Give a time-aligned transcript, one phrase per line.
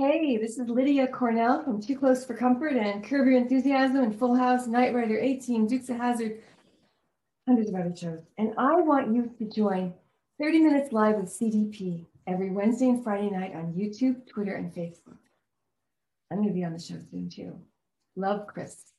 [0.00, 4.16] Hey, this is Lydia Cornell from Too Close for Comfort and Curb Your Enthusiasm and
[4.16, 6.38] Full House, Knight Rider 18, Dukes of Hazzard,
[7.48, 8.20] hundreds of other shows.
[8.38, 9.92] And I want you to join
[10.40, 15.18] 30 Minutes Live with CDP every Wednesday and Friday night on YouTube, Twitter, and Facebook.
[16.30, 17.58] I'm going to be on the show soon too.
[18.14, 18.92] Love, Chris.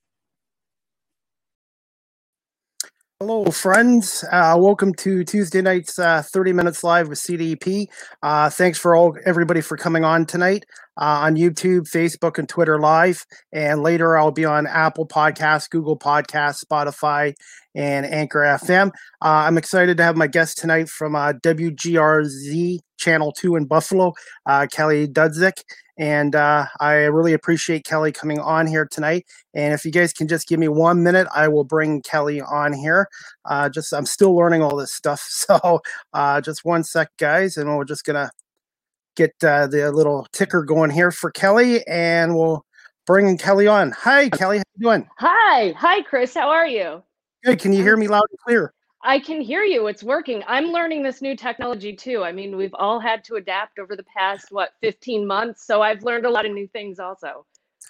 [3.21, 4.23] Hello, friends.
[4.31, 7.87] Uh, welcome to Tuesday night's uh, 30 Minutes Live with CDP.
[8.23, 10.65] Uh, thanks for all everybody for coming on tonight
[10.99, 13.25] uh, on YouTube, Facebook, and Twitter Live.
[13.51, 17.33] And later, I'll be on Apple Podcasts, Google Podcasts, Spotify,
[17.73, 18.89] and Anchor FM.
[19.21, 24.13] Uh, I'm excited to have my guest tonight from uh, WGRZ Channel 2 in Buffalo,
[24.71, 25.63] Kelly Dudzik.
[25.99, 29.25] And uh, I really appreciate Kelly coming on here tonight.
[29.53, 32.71] And if you guys can just give me one minute, I will bring Kelly on
[32.71, 33.09] here.
[33.43, 35.81] Uh, just I'm still learning all this stuff, so
[36.13, 38.31] uh, just one sec, guys, and we're just gonna
[39.15, 42.65] get uh, the little ticker going here for Kelly, and we'll
[43.05, 43.91] bring Kelly on.
[43.91, 45.09] Hi, Kelly, how you doing?
[45.17, 46.33] Hi, hi, Chris.
[46.33, 47.03] How are you?
[47.43, 47.59] Good.
[47.59, 48.73] Can you hear me loud and clear?
[49.01, 49.87] I can hear you.
[49.87, 50.43] It's working.
[50.45, 52.23] I'm learning this new technology too.
[52.23, 55.65] I mean, we've all had to adapt over the past, what, 15 months.
[55.65, 57.45] So I've learned a lot of new things also.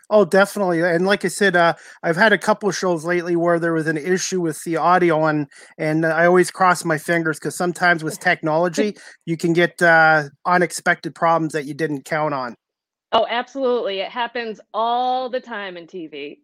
[0.09, 0.81] Oh, definitely.
[0.81, 3.97] And like I said, uh, I've had a couple shows lately where there was an
[3.97, 5.47] issue with the audio, and
[5.77, 11.13] and I always cross my fingers because sometimes with technology, you can get uh, unexpected
[11.13, 12.55] problems that you didn't count on.
[13.11, 13.99] Oh, absolutely.
[13.99, 16.39] It happens all the time in TV.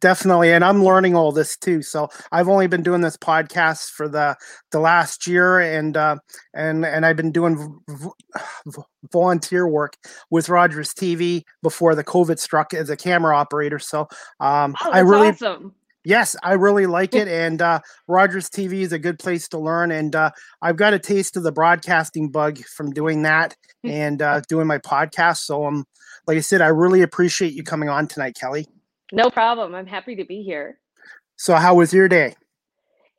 [0.00, 1.82] Definitely, and I'm learning all this too.
[1.82, 4.34] So I've only been doing this podcast for the
[4.70, 6.16] the last year, and uh,
[6.54, 9.98] and and I've been doing v- volunteer work
[10.30, 13.78] with Rogers TV before the COVID struck as a camera operator.
[13.78, 14.08] So
[14.40, 15.74] um, oh, I really, awesome.
[16.02, 19.90] yes, I really like it, and uh, Rogers TV is a good place to learn.
[19.90, 20.30] And uh,
[20.62, 23.54] I've got a taste of the broadcasting bug from doing that
[23.84, 25.38] and uh, doing my podcast.
[25.38, 25.84] So um,
[26.26, 28.66] like I said, I really appreciate you coming on tonight, Kelly.
[29.12, 29.74] No problem.
[29.74, 30.78] I'm happy to be here.
[31.36, 32.34] So, how was your day?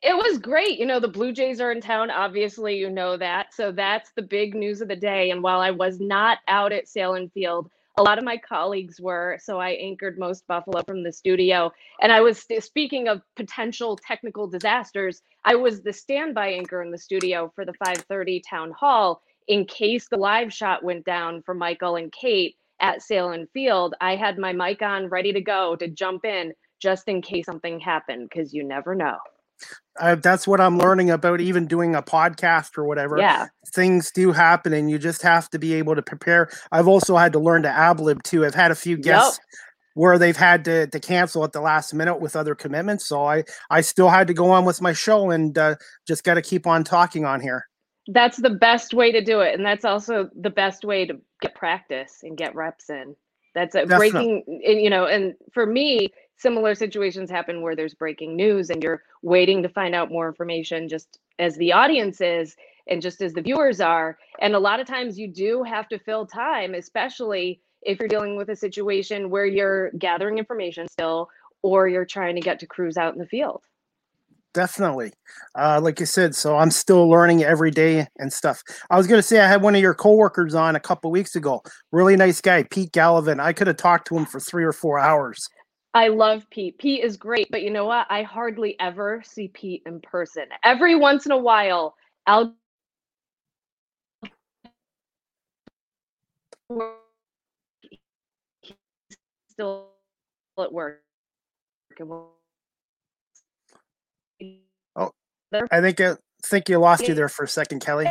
[0.02, 0.78] It was great.
[0.78, 2.10] You know, the Blue Jays are in town.
[2.10, 3.54] Obviously, you know that.
[3.54, 5.30] So, that's the big news of the day.
[5.30, 9.38] And while I was not out at Sahlen Field, a lot of my colleagues were.
[9.42, 11.72] So, I anchored most Buffalo from the studio.
[12.00, 16.98] And I was speaking of potential technical disasters, I was the standby anchor in the
[16.98, 21.96] studio for the 530 town hall in case the live shot went down for Michael
[21.96, 26.24] and Kate at Sahlen Field, I had my mic on ready to go to jump
[26.24, 29.16] in just in case something happened because you never know.
[30.00, 33.18] Uh, that's what I'm learning about even doing a podcast or whatever.
[33.18, 33.46] Yeah.
[33.72, 36.50] Things do happen and you just have to be able to prepare.
[36.72, 38.44] I've also had to learn to ablib too.
[38.44, 39.60] I've had a few guests yep.
[39.94, 43.06] where they've had to, to cancel at the last minute with other commitments.
[43.06, 45.76] So I, I still had to go on with my show and uh,
[46.08, 47.66] just got to keep on talking on here
[48.08, 51.54] that's the best way to do it and that's also the best way to get
[51.54, 53.14] practice and get reps in.
[53.54, 58.34] That's a breaking and, you know and for me similar situations happen where there's breaking
[58.34, 62.56] news and you're waiting to find out more information just as the audience is
[62.88, 65.98] and just as the viewers are and a lot of times you do have to
[65.98, 71.28] fill time especially if you're dealing with a situation where you're gathering information still
[71.62, 73.62] or you're trying to get to crews out in the field
[74.54, 75.12] definitely.
[75.54, 78.62] Uh, like i said so i'm still learning every day and stuff.
[78.90, 81.36] I was going to say i had one of your coworkers on a couple weeks
[81.36, 81.62] ago.
[81.90, 83.40] Really nice guy pete gallivan.
[83.40, 85.48] I could have talked to him for three or four hours.
[85.94, 86.78] I love pete.
[86.78, 88.06] Pete is great but you know what?
[88.10, 90.44] I hardly ever see pete in person.
[90.64, 91.94] Every once in a while
[92.26, 92.54] i'll
[99.48, 99.88] still
[100.58, 101.02] at work
[105.70, 108.06] I think I think you lost you there for a second, Kelly.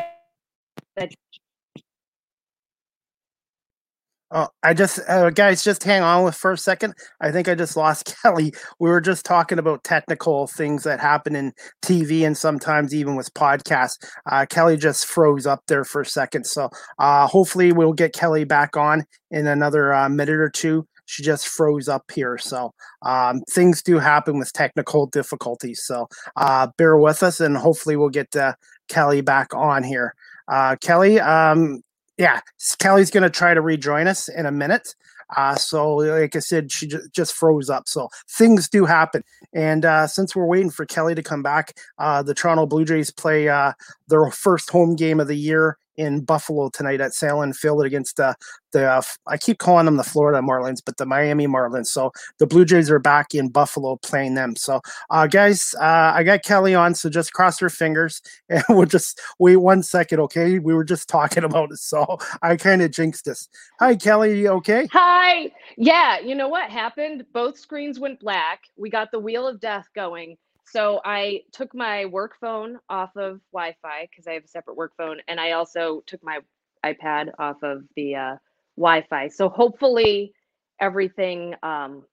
[4.33, 6.93] Oh, I just uh, guys, just hang on with for a second.
[7.19, 8.53] I think I just lost Kelly.
[8.79, 11.51] We were just talking about technical things that happen in
[11.83, 13.97] TV and sometimes even with podcasts.
[14.31, 18.45] Uh, Kelly just froze up there for a second, so uh, hopefully we'll get Kelly
[18.45, 22.37] back on in another uh, minute or two she just froze up here.
[22.37, 25.83] So um, things do happen with technical difficulties.
[25.83, 28.53] So uh, bear with us, and hopefully we'll get uh,
[28.87, 30.15] Kelly back on here.
[30.47, 31.81] Uh, Kelly, um,
[32.17, 32.39] yeah,
[32.79, 34.95] Kelly's going to try to rejoin us in a minute.
[35.35, 37.87] Uh, so, like I said, she j- just froze up.
[37.87, 39.23] So things do happen.
[39.53, 43.11] And uh, since we're waiting for Kelly to come back, uh, the Toronto Blue Jays
[43.11, 43.73] play uh,
[44.07, 48.35] their first home game of the year in Buffalo tonight at Sahlen Field against the
[48.71, 51.87] the uh, I keep calling them the Florida Marlins, but the Miami Marlins.
[51.87, 54.55] So the Blue Jays are back in Buffalo playing them.
[54.55, 58.85] So uh, guys, uh, I got Kelly on, so just cross your fingers and we'll
[58.85, 60.59] just wait one second, okay?
[60.59, 63.49] We were just talking about it, so I kind of jinxed this.
[63.79, 64.47] Hi, Kelly.
[64.47, 64.87] Okay.
[64.91, 65.51] Hi.
[65.77, 66.19] Yeah.
[66.19, 67.25] You know what happened?
[67.33, 68.61] Both screens went black.
[68.77, 70.37] We got the wheel of death going
[70.67, 74.93] so I took my work phone off of Wi-Fi because I have a separate work
[74.97, 76.39] phone, and I also took my
[76.85, 78.35] iPad off of the uh,
[78.77, 79.29] Wi-Fi.
[79.29, 80.33] So hopefully
[80.79, 82.03] everything um,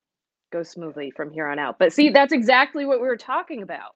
[0.53, 1.79] goes smoothly from here on out.
[1.79, 3.95] But see, that's exactly what we were talking about.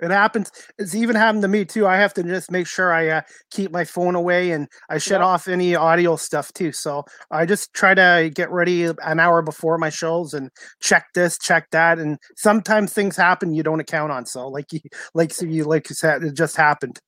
[0.00, 0.50] It happens.
[0.78, 1.86] It's even happened to me too.
[1.86, 5.20] I have to just make sure I uh, keep my phone away and I shut
[5.20, 5.26] yep.
[5.26, 6.72] off any audio stuff too.
[6.72, 10.50] So I just try to get ready an hour before my shows and
[10.80, 14.24] check this, check that, and sometimes things happen you don't account on.
[14.24, 14.80] So like you,
[15.14, 16.98] like you, like you said, it just happened.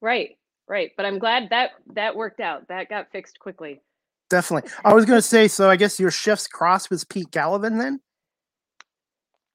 [0.00, 0.36] Right,
[0.68, 0.90] right.
[0.96, 2.68] But I'm glad that that worked out.
[2.68, 3.80] That got fixed quickly.
[4.28, 4.70] Definitely.
[4.84, 5.48] I was going to say.
[5.48, 8.00] So I guess your shifts cross with Pete Gallivan then.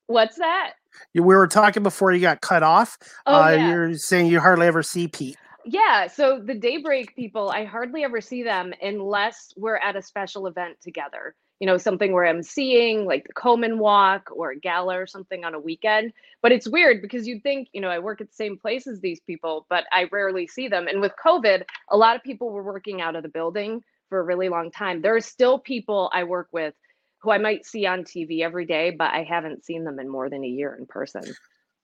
[0.08, 0.74] What's that?
[1.14, 2.98] We were talking before you got cut off.
[3.26, 3.70] Oh, uh, yeah.
[3.70, 5.38] You're saying you hardly ever see Pete.
[5.70, 10.48] Yeah, so the daybreak people, I hardly ever see them unless we're at a special
[10.48, 11.36] event together.
[11.60, 15.44] You know, something where I'm seeing like the Komen Walk or a gala or something
[15.44, 16.14] on a weekend.
[16.42, 19.02] But it's weird because you'd think, you know, I work at the same place as
[19.02, 20.88] these people, but I rarely see them.
[20.88, 24.24] And with COVID, a lot of people were working out of the building for a
[24.24, 25.02] really long time.
[25.02, 26.76] There are still people I work with
[27.20, 30.30] who I might see on TV every day, but I haven't seen them in more
[30.30, 31.24] than a year in person.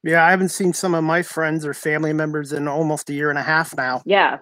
[0.04, 3.30] Yeah, I haven't seen some of my friends or family members in almost a year
[3.30, 4.02] and a half now.
[4.06, 4.40] Yeah.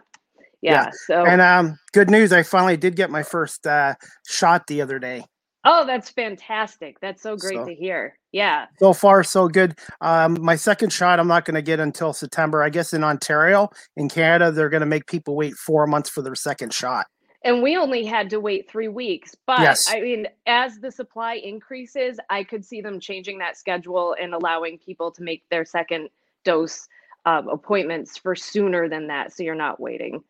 [0.61, 0.85] Yeah.
[0.85, 0.91] yeah.
[1.07, 3.95] So and um good news, I finally did get my first uh
[4.27, 5.23] shot the other day.
[5.63, 6.99] Oh, that's fantastic.
[7.01, 8.17] That's so great so, to hear.
[8.31, 8.65] Yeah.
[8.79, 9.77] So far, so good.
[10.01, 12.63] Um, my second shot, I'm not going to get until September.
[12.63, 16.23] I guess in Ontario, in Canada, they're going to make people wait four months for
[16.23, 17.05] their second shot
[17.43, 19.35] and we only had to wait three weeks.
[19.45, 19.85] But yes.
[19.89, 24.77] I mean, as the supply increases, I could see them changing that schedule and allowing
[24.77, 26.09] people to make their second
[26.43, 26.88] dose
[27.25, 29.33] um, appointments for sooner than that.
[29.33, 30.23] So you're not waiting.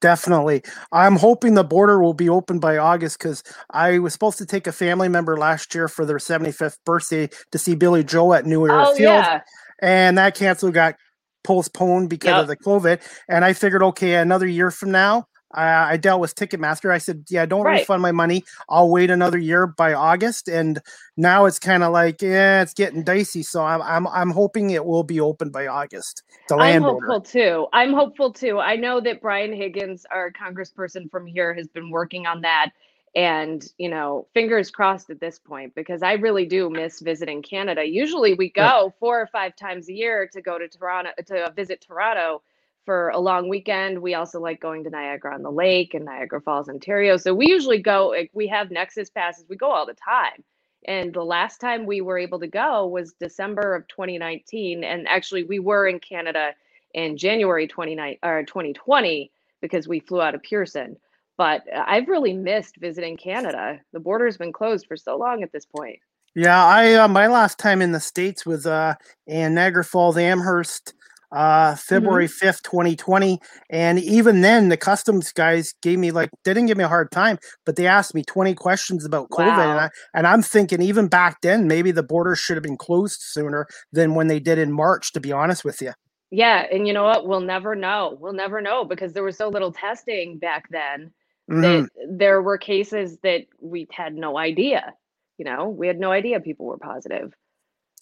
[0.00, 0.62] Definitely.
[0.92, 4.66] I'm hoping the border will be open by August because I was supposed to take
[4.66, 8.66] a family member last year for their 75th birthday to see Billy Joel at New
[8.66, 9.00] Era oh, Field.
[9.00, 9.40] Yeah.
[9.80, 10.96] And that cancel got
[11.44, 12.40] postponed because yep.
[12.42, 13.00] of the COVID.
[13.28, 16.90] And I figured, okay, another year from now, I, I dealt with Ticketmaster.
[16.90, 17.80] I said, "Yeah, don't right.
[17.80, 18.44] refund my money.
[18.68, 20.80] I'll wait another year by August." And
[21.16, 23.42] now it's kind of like, yeah, it's getting dicey.
[23.42, 26.22] So I'm I'm I'm hoping it will be open by August.
[26.50, 27.66] I'm hopeful too.
[27.72, 28.58] I'm hopeful too.
[28.58, 32.70] I know that Brian Higgins, our congressperson from here, has been working on that.
[33.14, 37.82] And you know, fingers crossed at this point because I really do miss visiting Canada.
[37.82, 38.88] Usually, we go yeah.
[39.00, 42.42] four or five times a year to go to Toronto to visit Toronto
[42.86, 44.00] for a long weekend.
[44.00, 47.18] We also like going to Niagara on the Lake and Niagara Falls, Ontario.
[47.18, 50.42] So we usually go, we have Nexus passes, we go all the time.
[50.86, 54.84] And the last time we were able to go was December of 2019.
[54.84, 56.54] And actually, we were in Canada
[56.94, 59.30] in January 29, or 2020
[59.60, 60.96] because we flew out of Pearson.
[61.36, 63.80] But I've really missed visiting Canada.
[63.92, 65.98] The border's been closed for so long at this point.
[66.34, 68.94] Yeah, I uh, my last time in the states was uh,
[69.26, 70.94] in Niagara Falls, Amherst,
[71.32, 72.48] uh February mm-hmm.
[72.48, 73.38] 5th, 2020.
[73.70, 77.10] And even then the customs guys gave me like they didn't give me a hard
[77.10, 79.46] time, but they asked me 20 questions about COVID.
[79.46, 79.70] Wow.
[79.70, 83.20] And I and I'm thinking even back then, maybe the border should have been closed
[83.20, 85.92] sooner than when they did in March, to be honest with you.
[86.30, 87.26] Yeah, and you know what?
[87.26, 88.16] We'll never know.
[88.20, 91.12] We'll never know because there was so little testing back then
[91.50, 91.60] mm-hmm.
[91.60, 94.94] that there were cases that we had no idea.
[95.38, 97.32] You know, we had no idea people were positive.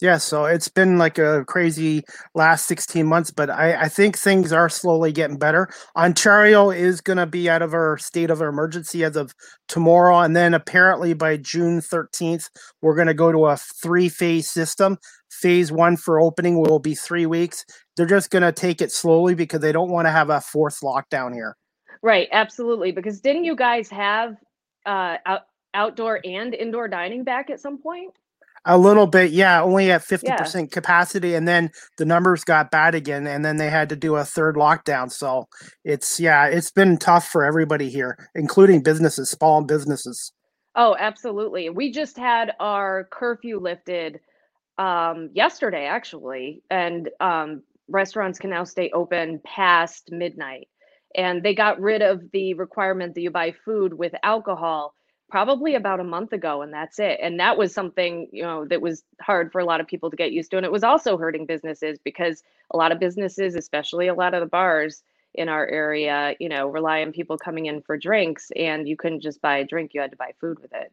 [0.01, 4.51] Yeah, so it's been like a crazy last 16 months, but I, I think things
[4.51, 5.69] are slowly getting better.
[5.95, 9.33] Ontario is going to be out of our state of emergency as of
[9.69, 10.19] tomorrow.
[10.19, 12.49] And then apparently by June 13th,
[12.81, 14.97] we're going to go to a three phase system.
[15.31, 17.63] Phase one for opening will be three weeks.
[17.95, 20.81] They're just going to take it slowly because they don't want to have a fourth
[20.81, 21.55] lockdown here.
[22.01, 22.91] Right, absolutely.
[22.91, 24.35] Because didn't you guys have
[24.85, 28.13] uh, out- outdoor and indoor dining back at some point?
[28.67, 30.65] A little bit, yeah, only at 50% yeah.
[30.67, 31.35] capacity.
[31.35, 33.27] And then the numbers got bad again.
[33.27, 35.11] And then they had to do a third lockdown.
[35.11, 35.47] So
[35.83, 40.33] it's, yeah, it's been tough for everybody here, including businesses, small businesses.
[40.75, 41.69] Oh, absolutely.
[41.69, 44.19] We just had our curfew lifted
[44.77, 46.63] um, yesterday, actually.
[46.69, 50.67] And um, restaurants can now stay open past midnight.
[51.15, 54.93] And they got rid of the requirement that you buy food with alcohol
[55.35, 58.79] probably about a month ago and that's it and that was something you know that
[58.79, 61.17] was hard for a lot of people to get used to and it was also
[61.17, 65.03] hurting businesses because a lot of businesses especially a lot of the bars
[65.37, 69.21] in our area, you know, rely on people coming in for drinks and you couldn't
[69.21, 70.91] just buy a drink, you had to buy food with it.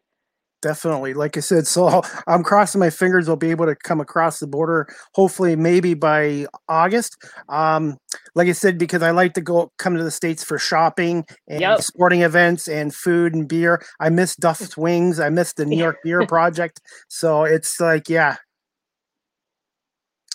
[0.63, 1.13] Definitely.
[1.13, 4.39] Like I said, so I'm crossing my fingers we will be able to come across
[4.39, 7.17] the border, hopefully maybe by August.
[7.49, 7.99] Um,
[8.37, 11.61] like I said, because I like to go come to the States for shopping and
[11.61, 11.83] yep.
[11.83, 13.83] sporting events and food and beer.
[14.01, 15.19] I miss Duff's Wings.
[15.19, 16.81] I miss the New York Beer Project.
[17.09, 18.37] So it's like, yeah.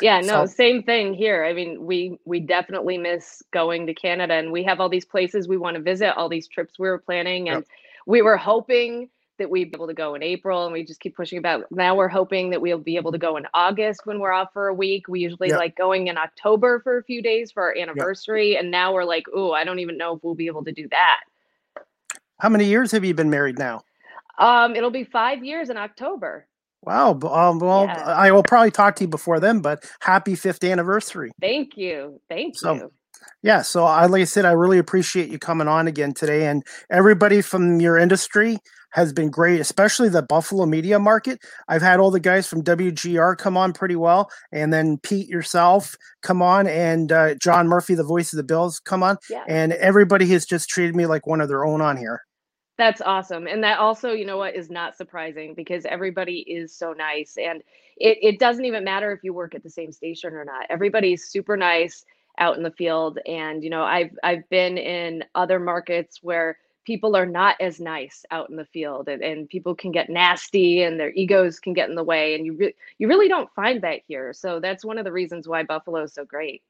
[0.01, 0.53] Yeah, no, so.
[0.53, 1.43] same thing here.
[1.43, 5.48] I mean, we we definitely miss going to Canada and we have all these places
[5.48, 7.67] we want to visit, all these trips we were planning and yep.
[8.05, 11.15] we were hoping that we'd be able to go in April and we just keep
[11.15, 11.65] pushing about.
[11.72, 14.67] Now we're hoping that we'll be able to go in August when we're off for
[14.67, 15.08] a week.
[15.08, 15.60] We usually yep.
[15.60, 18.53] like going in October for a few days for our anniversary.
[18.53, 18.62] Yep.
[18.62, 20.88] And now we're like, oh, I don't even know if we'll be able to do
[20.89, 21.20] that.
[22.39, 23.82] How many years have you been married now?
[24.38, 26.48] Um, it'll be five years in October.
[26.84, 27.20] Wow.
[27.24, 28.03] Um, well, yeah.
[28.06, 31.32] I will probably talk to you before then, but happy fifth anniversary.
[31.41, 32.22] Thank you.
[32.29, 32.91] Thank so, you.
[33.41, 36.63] Yeah, so I, like I said, I really appreciate you coming on again today, and
[36.89, 38.58] everybody from your industry
[38.91, 41.39] has been great, especially the Buffalo media market.
[41.67, 45.96] I've had all the guys from WGR come on pretty well, and then Pete yourself
[46.22, 49.44] come on, and uh, John Murphy, the voice of the Bills, come on, yeah.
[49.48, 52.22] and everybody has just treated me like one of their own on here.
[52.77, 53.48] That's awesome.
[53.48, 57.36] And that also, you know what, is not surprising because everybody is so nice.
[57.38, 57.63] And
[57.98, 60.67] it, it doesn't even matter if you work at the same station or not.
[60.70, 62.06] Everybody's super nice
[62.38, 63.17] out in the field.
[63.25, 68.24] And, you know, I've I've been in other markets where people are not as nice
[68.32, 71.89] out in the field and, and people can get nasty and their egos can get
[71.89, 74.32] in the way and you re- you really don't find that here.
[74.32, 76.63] So that's one of the reasons why buffalo is so great.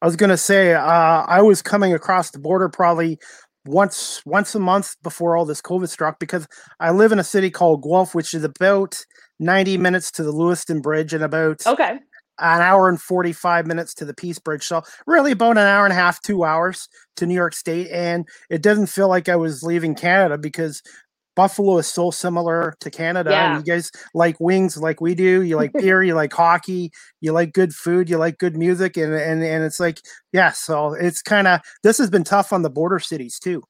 [0.00, 3.18] I was going to say uh, i was coming across the border probably
[3.64, 6.46] once once a month before all this covid struck because
[6.78, 9.02] i live in a city called guelph which is about
[9.40, 11.98] 90 minutes to the lewiston bridge and about okay
[12.38, 14.64] an hour and 45 minutes to the Peace Bridge.
[14.64, 17.88] So, really, about an hour and a half, two hours to New York State.
[17.90, 20.82] And it didn't feel like I was leaving Canada because
[21.34, 23.30] Buffalo is so similar to Canada.
[23.30, 23.56] Yeah.
[23.56, 25.42] And you guys like wings like we do.
[25.42, 28.96] You like beer, you like hockey, you like good food, you like good music.
[28.96, 30.00] And, and, and it's like,
[30.32, 33.62] yeah, so it's kind of, this has been tough on the border cities too.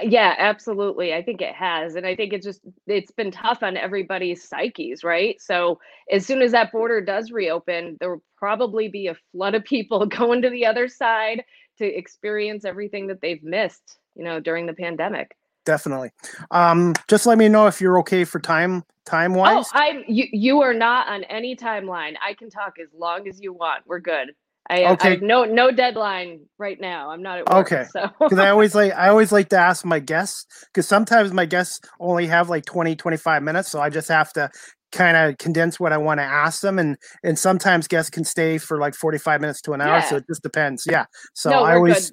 [0.00, 1.14] Yeah, absolutely.
[1.14, 1.96] I think it has.
[1.96, 5.40] And I think it's just it's been tough on everybody's psyches, right?
[5.40, 5.78] So
[6.10, 10.06] as soon as that border does reopen, there will probably be a flood of people
[10.06, 11.44] going to the other side
[11.78, 15.36] to experience everything that they've missed, you know, during the pandemic.
[15.64, 16.10] Definitely.
[16.50, 19.66] Um, just let me know if you're okay for time time wise.
[19.72, 22.14] Oh, I'm you you are not on any timeline.
[22.20, 23.84] I can talk as long as you want.
[23.86, 24.34] We're good.
[24.70, 25.08] I, okay.
[25.08, 27.10] I have no no deadline right now.
[27.10, 27.72] I'm not at work.
[27.72, 27.84] Okay.
[27.92, 31.46] So because I always like I always like to ask my guests because sometimes my
[31.46, 33.70] guests only have like 20, 25 minutes.
[33.70, 34.50] So I just have to
[34.92, 36.78] kind of condense what I want to ask them.
[36.78, 39.98] And and sometimes guests can stay for like 45 minutes to an hour.
[39.98, 40.08] Yeah.
[40.08, 40.86] So it just depends.
[40.88, 41.06] Yeah.
[41.34, 42.12] So no, I always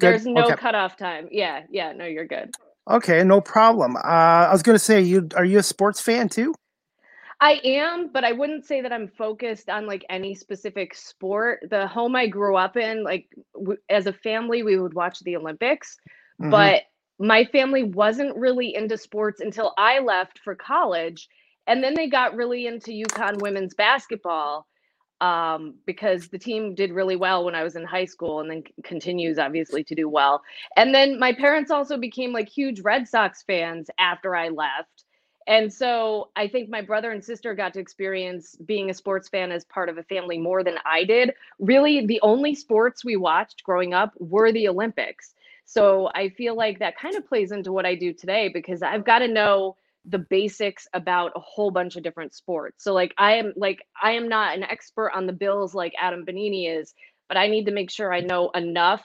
[0.00, 0.12] good.
[0.12, 0.56] There's no okay.
[0.56, 1.28] cutoff time.
[1.30, 2.50] Yeah, yeah, no, you're good.
[2.90, 3.96] Okay, no problem.
[3.96, 6.54] Uh, I was going to say, you are you a sports fan too?
[7.44, 11.60] I am, but I wouldn't say that I'm focused on like any specific sport.
[11.68, 15.36] The home I grew up in, like w- as a family, we would watch the
[15.36, 15.98] Olympics,
[16.40, 16.50] mm-hmm.
[16.50, 16.84] but
[17.18, 21.28] my family wasn't really into sports until I left for college.
[21.66, 24.66] And then they got really into UConn women's basketball
[25.20, 28.62] um, because the team did really well when I was in high school and then
[28.66, 30.42] c- continues obviously to do well.
[30.78, 35.03] And then my parents also became like huge Red Sox fans after I left.
[35.46, 39.52] And so I think my brother and sister got to experience being a sports fan
[39.52, 41.34] as part of a family more than I did.
[41.58, 45.34] Really, the only sports we watched growing up were the Olympics.
[45.66, 49.04] So I feel like that kind of plays into what I do today because I've
[49.04, 52.84] got to know the basics about a whole bunch of different sports.
[52.84, 56.26] So like I am like I am not an expert on the Bills like Adam
[56.26, 56.94] Benigni is,
[57.28, 59.02] but I need to make sure I know enough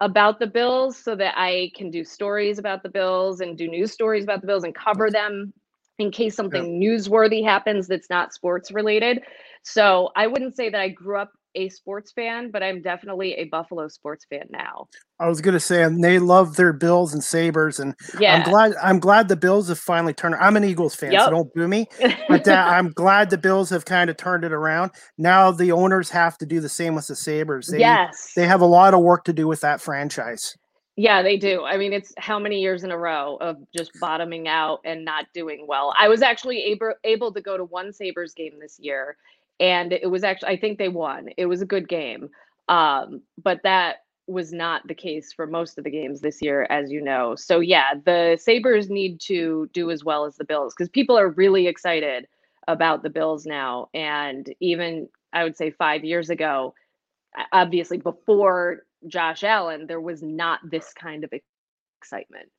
[0.00, 3.92] about the Bills so that I can do stories about the Bills and do news
[3.92, 5.52] stories about the Bills and cover them
[5.98, 6.88] in case something yeah.
[6.88, 9.22] newsworthy happens that's not sports related.
[9.62, 13.44] So I wouldn't say that I grew up a sports fan, but I'm definitely a
[13.44, 14.88] Buffalo sports fan now.
[15.20, 18.36] I was gonna say, and they love their Bills and Sabres, and yeah.
[18.36, 18.74] I'm glad.
[18.82, 20.34] I'm glad the Bills have finally turned.
[20.36, 21.22] I'm an Eagles fan, yep.
[21.22, 21.86] so don't boo me.
[22.28, 24.90] But uh, I'm glad the Bills have kind of turned it around.
[25.18, 27.68] Now the owners have to do the same with the Sabres.
[27.68, 30.56] They, yes, they have a lot of work to do with that franchise.
[30.96, 31.64] Yeah, they do.
[31.64, 35.26] I mean, it's how many years in a row of just bottoming out and not
[35.34, 35.92] doing well.
[35.98, 39.16] I was actually able able to go to one Sabres game this year,
[39.60, 41.28] and it was actually I think they won.
[41.36, 42.30] It was a good game,
[42.68, 43.96] um, but that
[44.26, 47.34] was not the case for most of the games this year, as you know.
[47.36, 51.28] So yeah, the Sabres need to do as well as the Bills because people are
[51.28, 52.26] really excited
[52.68, 56.74] about the Bills now, and even I would say five years ago,
[57.52, 61.32] obviously before Josh Allen, there was not this kind of
[62.00, 62.50] excitement.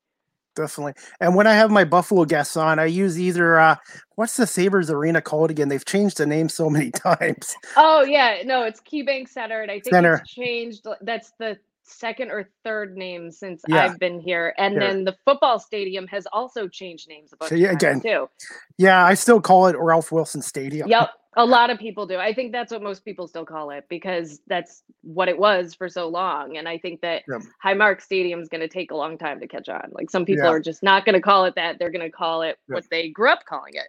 [0.56, 0.94] Definitely.
[1.20, 3.76] And when I have my Buffalo guests on, I use either uh
[4.16, 5.68] what's the Sabres arena called again?
[5.70, 7.56] They've changed the name so many times.
[7.76, 10.16] Oh yeah, no, it's KeyBank Center, and I think Center.
[10.16, 10.88] it's changed.
[11.02, 13.86] That's the second or third name since Yeah.
[13.86, 14.54] I've been here.
[14.58, 14.80] And Here.
[14.82, 18.02] then the football stadium has also changed names a bunch So, yeah, again.
[18.02, 18.30] too.
[18.78, 20.90] Yeah, I still call it Ralph Wilson Stadium.
[20.90, 21.12] Yep.
[21.38, 22.16] A lot of people do.
[22.18, 25.90] I think that's what most people still call it because that's what it was for
[25.90, 26.56] so long.
[26.56, 27.42] And I think that Yep.
[27.64, 29.90] Highmark Stadium is going to take a long time to catch on.
[29.92, 30.52] Like some people Yeah.
[30.52, 31.78] are just not going to call it that.
[31.78, 32.76] They're going to call it Yep.
[32.76, 33.88] what they grew up calling it.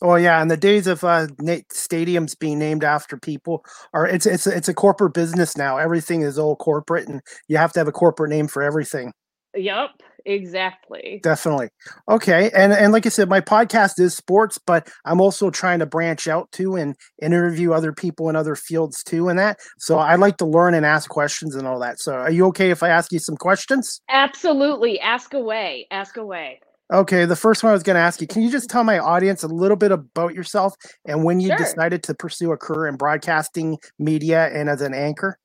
[0.00, 1.26] Oh yeah, and the days of uh,
[1.72, 5.76] stadiums being named after people are it's it's it's a corporate business now.
[5.76, 9.12] Everything is all corporate, and you have to have a corporate name for everything.
[9.56, 9.90] Yep,
[10.24, 11.18] exactly.
[11.24, 11.70] Definitely.
[12.08, 15.86] Okay, and and like I said, my podcast is sports, but I'm also trying to
[15.86, 19.58] branch out too and interview other people in other fields too, and that.
[19.78, 21.98] So I like to learn and ask questions and all that.
[21.98, 24.00] So are you okay if I ask you some questions?
[24.08, 25.00] Absolutely.
[25.00, 25.88] Ask away.
[25.90, 26.60] Ask away.
[26.90, 28.98] Okay, the first one I was going to ask you, can you just tell my
[28.98, 30.74] audience a little bit about yourself
[31.06, 31.56] and when you Sure.
[31.58, 35.38] decided to pursue a career in broadcasting, media, and as an anchor?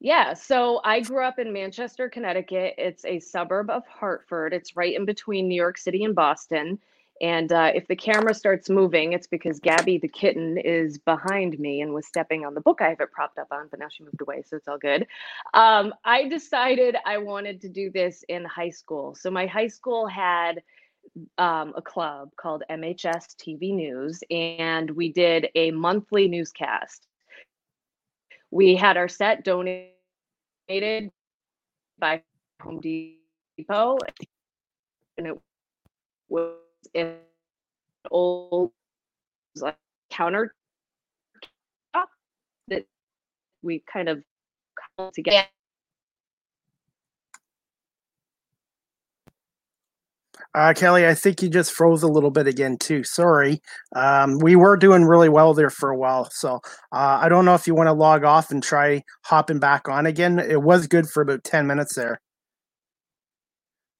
[0.00, 2.74] Yeah, so I grew up in Manchester, Connecticut.
[2.76, 4.52] It's a suburb of Hartford.
[4.52, 6.78] It's right in between New York City and Boston.
[7.20, 11.80] And uh, if the camera starts moving, it's because Gabby the kitten is behind me
[11.80, 14.02] and was stepping on the book I have it propped up on, but now she
[14.02, 15.06] moved away, so it's all good.
[15.54, 19.14] Um, I decided I wanted to do this in high school.
[19.14, 20.60] So my high school had
[21.38, 27.06] um, a club called MHS TV News, and we did a monthly newscast.
[28.50, 31.10] We had our set donated
[31.98, 32.22] by
[32.62, 33.98] Home Depot,
[35.18, 35.38] and it
[36.28, 36.54] was
[36.94, 37.16] an
[38.10, 38.72] old
[39.56, 39.76] like
[40.10, 40.54] counter
[42.68, 42.84] that
[43.62, 44.22] we kind of
[44.96, 45.46] cobbled together.
[50.54, 53.02] Uh, Kelly, I think you just froze a little bit again too.
[53.02, 53.60] Sorry.
[53.96, 56.60] Um, we were doing really well there for a while, so
[56.92, 60.06] uh, I don't know if you want to log off and try hopping back on
[60.06, 60.38] again.
[60.38, 62.20] It was good for about ten minutes there.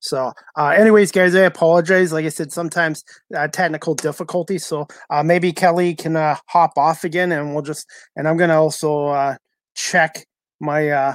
[0.04, 2.12] So, uh, anyways, guys, I apologize.
[2.12, 3.02] Like I said, sometimes
[3.34, 4.66] uh, technical difficulties.
[4.66, 7.86] So uh, maybe Kelly can uh, hop off again, and we'll just.
[8.14, 9.36] And I'm gonna also uh,
[9.74, 10.26] check
[10.60, 11.14] my uh,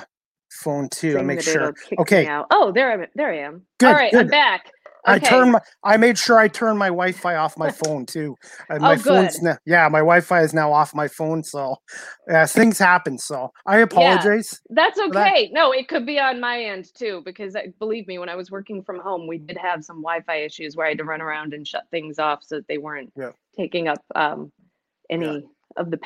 [0.50, 1.74] phone too and make sure.
[2.00, 2.28] Okay.
[2.52, 3.06] Oh, there I am.
[3.16, 3.62] There I am.
[3.80, 4.72] Good, All right, I'm back.
[5.10, 8.38] I turned my, I made sure I turned my Wi-Fi off my phone too.
[8.70, 11.44] Uh, my Oh, phone's now, yeah, my Wi-Fi is now off my phone.
[11.44, 11.78] So,
[12.30, 13.20] yeah, things happen.
[13.20, 14.62] So I apologize.
[14.70, 15.36] That's that.
[15.38, 15.50] okay.
[15.54, 18.52] No, it could be on my end too, because uh, believe me, when I was
[18.52, 21.54] working from home, we did have some Wi-Fi issues where I had to run around
[21.54, 23.32] and shut things off so that they weren't Yeah.
[23.58, 24.52] taking up um,
[25.10, 25.46] any
[25.78, 26.00] of the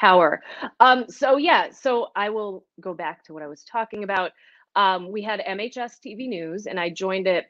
[0.00, 0.42] power.
[0.80, 4.32] Um, so yeah, so I will go back to what I was talking about.
[4.76, 7.46] Um, we had MHS TV News, and I joined it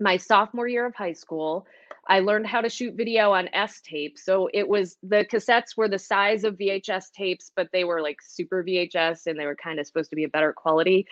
[0.00, 1.66] my sophomore year of high school.
[2.08, 4.18] I learned how to shoot video on S tape.
[4.18, 8.20] So it was the cassettes were the size of VHS tapes, but they were like
[8.22, 11.06] super VHS and they were kind of supposed to be a better quality.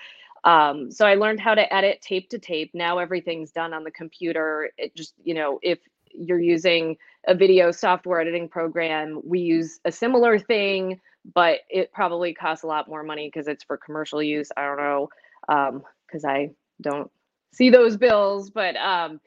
[0.44, 2.70] Um, so I learned how to edit tape to tape.
[2.74, 4.70] Now everything's done on the computer.
[4.76, 5.78] It just, you know, if
[6.12, 11.00] you're using a video software editing program, we use a similar thing,
[11.34, 14.50] but it probably costs a lot more money because it's for commercial use.
[14.56, 17.10] I don't know, because I don't
[17.54, 19.20] see those bills, but um,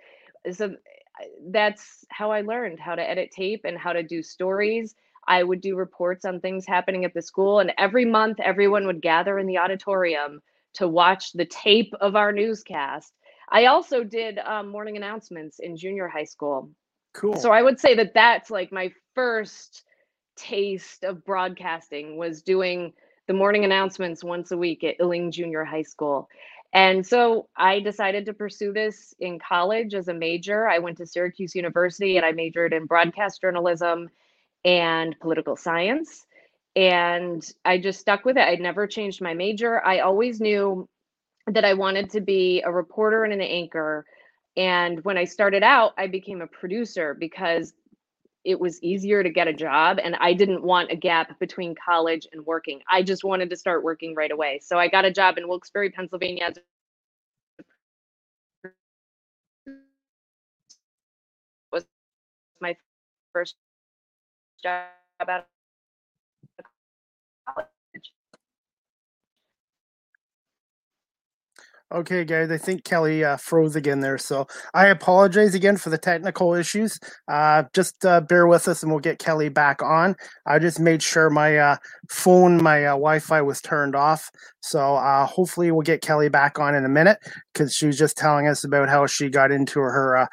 [0.51, 0.75] so
[1.49, 4.95] that's how I learned how to edit tape and how to do stories.
[5.27, 9.01] I would do reports on things happening at the school, and every month, everyone would
[9.01, 10.41] gather in the auditorium
[10.75, 13.13] to watch the tape of our newscast.
[13.49, 16.69] I also did um, morning announcements in junior high school.
[17.13, 17.35] Cool.
[17.35, 19.83] So I would say that that's like my first
[20.35, 22.93] taste of broadcasting was doing
[23.27, 26.29] the morning announcements once a week at Illing Junior High School.
[26.73, 30.67] And so I decided to pursue this in college as a major.
[30.67, 34.10] I went to Syracuse University and I majored in broadcast journalism
[34.65, 36.25] and political science.
[36.75, 38.41] And I just stuck with it.
[38.41, 39.84] I never changed my major.
[39.84, 40.88] I always knew
[41.47, 44.06] that I wanted to be a reporter and an anchor.
[44.58, 47.73] And when I started out, I became a producer because
[48.45, 52.28] it was easier to get a job and I didn't want a gap between college
[52.32, 52.82] and working.
[52.91, 54.60] I just wanted to start working right away.
[54.63, 56.56] So I got a job in Wilkes-Barre, Pennsylvania as
[61.71, 61.86] was
[62.62, 62.76] my
[63.34, 63.56] first
[64.63, 64.86] job
[65.21, 65.45] out of
[67.47, 67.76] college.
[71.89, 74.17] Okay, guys, I think Kelly uh, froze again there.
[74.17, 77.00] So I apologize again for the technical issues.
[77.30, 80.13] Uh, just uh, bear with us and we'll get Kelly back on.
[80.45, 81.78] I just made sure my uh,
[82.10, 84.30] phone, my uh, Wi Fi was turned off.
[84.60, 87.19] So uh, hopefully we'll get Kelly back on in a minute
[87.54, 90.28] because she was just telling us about how she got into her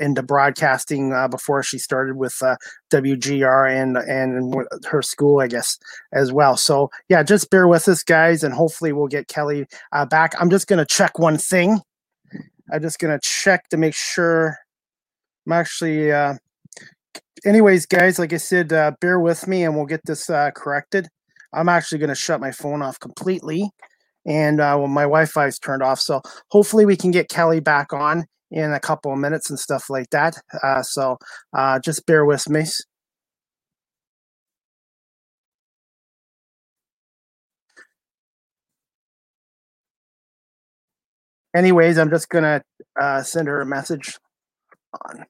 [0.00, 2.42] into broadcasting before she started with
[2.90, 5.78] WGR and and her school, I guess,
[6.12, 6.56] as well.
[6.56, 9.66] So yeah, just bear with us, guys, and hopefully we'll get Kelly
[10.10, 10.34] back.
[10.40, 11.80] I'm just gonna check one thing.
[12.72, 14.56] I'm just gonna check to make sure
[15.46, 16.12] I'm actually.
[16.12, 16.34] Uh,
[17.44, 21.08] anyways, guys, like I said, uh, bear with me and we'll get this uh, corrected.
[21.52, 23.70] I'm actually gonna shut my phone off completely,
[24.26, 26.00] and uh, well, my Wi-Fi is turned off.
[26.00, 26.20] So
[26.50, 30.10] hopefully we can get Kelly back on in a couple of minutes and stuff like
[30.10, 30.36] that.
[30.62, 31.18] Uh, so
[31.56, 32.64] uh, just bear with me.
[41.54, 42.62] anyways, I'm just gonna
[43.00, 44.18] uh, send her a message
[45.06, 45.24] on.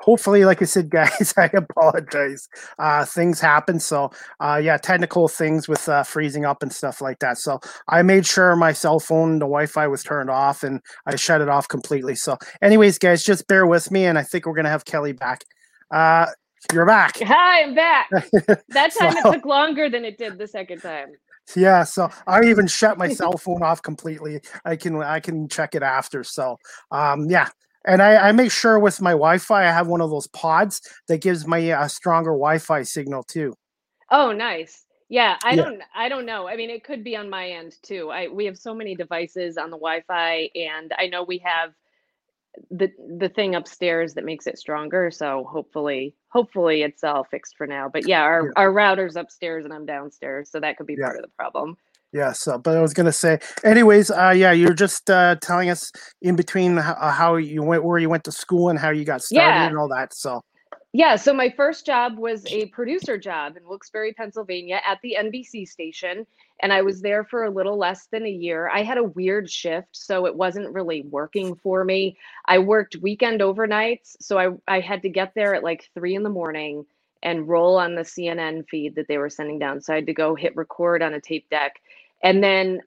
[0.00, 2.48] Hopefully, like I said, guys, I apologize.
[2.78, 4.10] Uh, things happen, so
[4.40, 7.38] uh, yeah, technical things with uh, freezing up and stuff like that.
[7.38, 11.40] So I made sure my cell phone, the Wi-Fi was turned off, and I shut
[11.40, 12.14] it off completely.
[12.14, 15.44] So, anyways, guys, just bear with me, and I think we're gonna have Kelly back.
[15.90, 16.26] Uh,
[16.72, 17.18] you're back.
[17.22, 18.10] Hi, I'm back.
[18.68, 21.08] That time so, it took longer than it did the second time.
[21.56, 24.40] Yeah, so I even shut my cell phone off completely.
[24.64, 26.22] I can I can check it after.
[26.22, 26.58] So
[26.92, 27.48] um yeah.
[27.86, 31.22] And I, I make sure with my Wi-Fi I have one of those pods that
[31.22, 33.54] gives my a uh, stronger Wi-Fi signal too.
[34.10, 34.84] Oh, nice.
[35.08, 35.56] Yeah, I yeah.
[35.56, 36.46] don't I don't know.
[36.46, 38.10] I mean, it could be on my end too.
[38.10, 41.72] I we have so many devices on the Wi-Fi and I know we have
[42.70, 45.10] the the thing upstairs that makes it stronger.
[45.10, 47.88] So hopefully, hopefully it's all fixed for now.
[47.88, 48.52] But yeah, our, yeah.
[48.56, 51.06] our router's upstairs and I'm downstairs, so that could be yeah.
[51.06, 51.76] part of the problem.
[52.12, 52.32] Yeah.
[52.32, 55.92] So, but I was gonna say, anyways, uh, yeah, you're just uh, telling us
[56.22, 59.04] in between how, uh, how you went, where you went to school, and how you
[59.04, 59.66] got started, yeah.
[59.66, 60.14] and all that.
[60.14, 60.42] So.
[60.92, 65.68] Yeah, so my first job was a producer job in Wilkes-Barre, Pennsylvania at the NBC
[65.68, 66.26] station
[66.62, 68.68] and I was there for a little less than a year.
[68.68, 72.16] I had a weird shift, so it wasn't really working for me.
[72.46, 76.22] I worked weekend overnights, so I, I had to get there at like three in
[76.22, 76.84] the morning
[77.22, 79.80] and roll on the CNN feed that they were sending down.
[79.80, 81.80] So I had to go hit record on a tape deck.
[82.22, 82.80] And then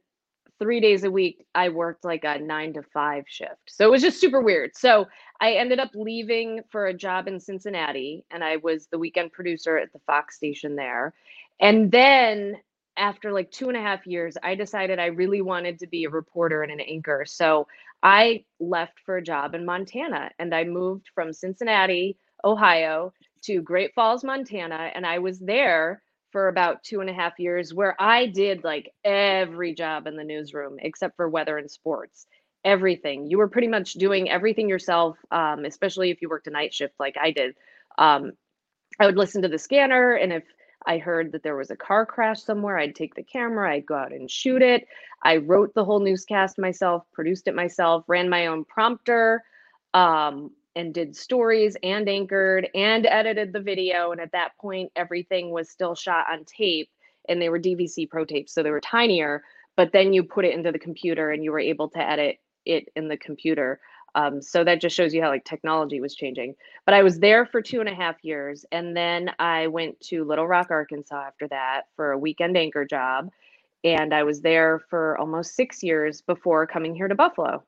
[0.60, 3.62] three days a week, I worked like a nine to five shift.
[3.68, 4.76] So it was just super weird.
[4.76, 5.08] So
[5.42, 9.78] I ended up leaving for a job in Cincinnati, and I was the weekend producer
[9.78, 11.14] at the Fox station there.
[11.60, 12.58] And then
[12.98, 16.10] after like two and a half years, I decided I really wanted to be a
[16.10, 17.24] reporter and an anchor.
[17.26, 17.68] So
[18.04, 23.94] I left for a job in Montana and I moved from Cincinnati, Ohio to Great
[23.94, 24.92] Falls, Montana.
[24.94, 28.92] And I was there for about two and a half years where I did like
[29.06, 32.28] every job in the newsroom except for weather and sports.
[32.66, 33.28] Everything.
[33.28, 36.96] You were pretty much doing everything yourself, um, especially if you worked a night shift
[37.00, 37.56] like I did.
[37.98, 38.34] Um,
[39.00, 40.44] I would listen to the scanner, and if
[40.86, 42.78] I heard that there was a car crash somewhere.
[42.78, 44.88] I'd take the camera, I'd go out and shoot it.
[45.24, 49.44] I wrote the whole newscast myself, produced it myself, ran my own prompter,
[49.94, 54.12] um, and did stories and anchored and edited the video.
[54.12, 56.90] And at that point, everything was still shot on tape
[57.30, 58.54] and they were DVCPRO tapes.
[58.54, 59.44] So they were tinier,
[59.76, 62.90] but then you put it into the computer and you were able to edit it
[62.96, 63.80] in the computer.
[64.16, 66.56] Um, so that just shows you how like technology was changing.
[66.86, 70.24] But I was there for two and a half years, and then I went to
[70.24, 73.30] Little Rock, Arkansas after that for a weekend anchor job,
[73.84, 77.64] and I was there for almost six years before coming here to Buffalo.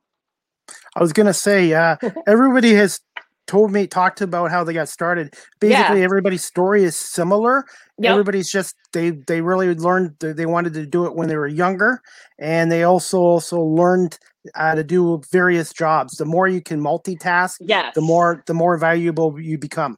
[0.95, 1.97] I was gonna say, uh,
[2.27, 2.99] everybody has
[3.47, 5.33] told me talked about how they got started.
[5.59, 6.05] Basically, yeah.
[6.05, 7.65] everybody's story is similar.
[7.99, 8.11] Yep.
[8.11, 12.01] Everybody's just they they really learned they wanted to do it when they were younger,
[12.39, 14.17] and they also also learned
[14.55, 16.17] uh, to do various jobs.
[16.17, 17.93] The more you can multitask, yes.
[17.95, 19.97] the more the more valuable you become.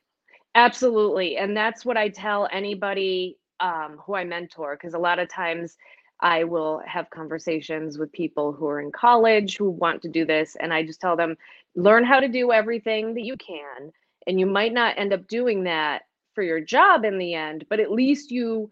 [0.55, 5.29] Absolutely, and that's what I tell anybody um, who I mentor because a lot of
[5.29, 5.77] times
[6.19, 10.55] I will have conversations with people who are in college who want to do this,
[10.59, 11.37] and I just tell them
[11.75, 13.91] learn how to do everything that you can,
[14.25, 16.03] and you might not end up doing that
[16.33, 18.69] for your job in the end, but at least you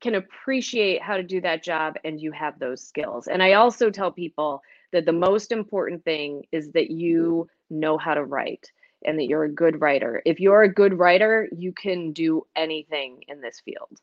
[0.00, 3.28] can appreciate how to do that job and you have those skills.
[3.28, 8.14] And I also tell people that the most important thing is that you know how
[8.14, 8.70] to write
[9.04, 10.22] and that you're a good writer.
[10.26, 13.98] If you're a good writer, you can do anything in this field.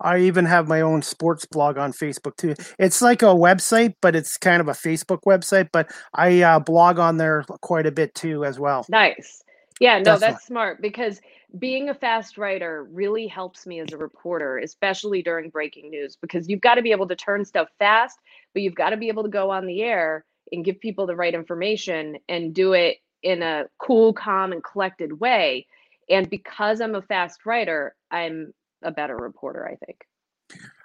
[0.00, 2.54] I even have my own sports blog on Facebook too.
[2.78, 5.68] It's like a website, but it's kind of a Facebook website.
[5.72, 8.86] But I uh, blog on there quite a bit too, as well.
[8.88, 9.42] Nice.
[9.80, 10.28] Yeah, no, Definitely.
[10.28, 11.20] that's smart because
[11.58, 16.48] being a fast writer really helps me as a reporter, especially during breaking news, because
[16.48, 18.18] you've got to be able to turn stuff fast,
[18.52, 21.16] but you've got to be able to go on the air and give people the
[21.16, 25.66] right information and do it in a cool, calm, and collected way.
[26.08, 29.98] And because I'm a fast writer, I'm a better reporter, I think.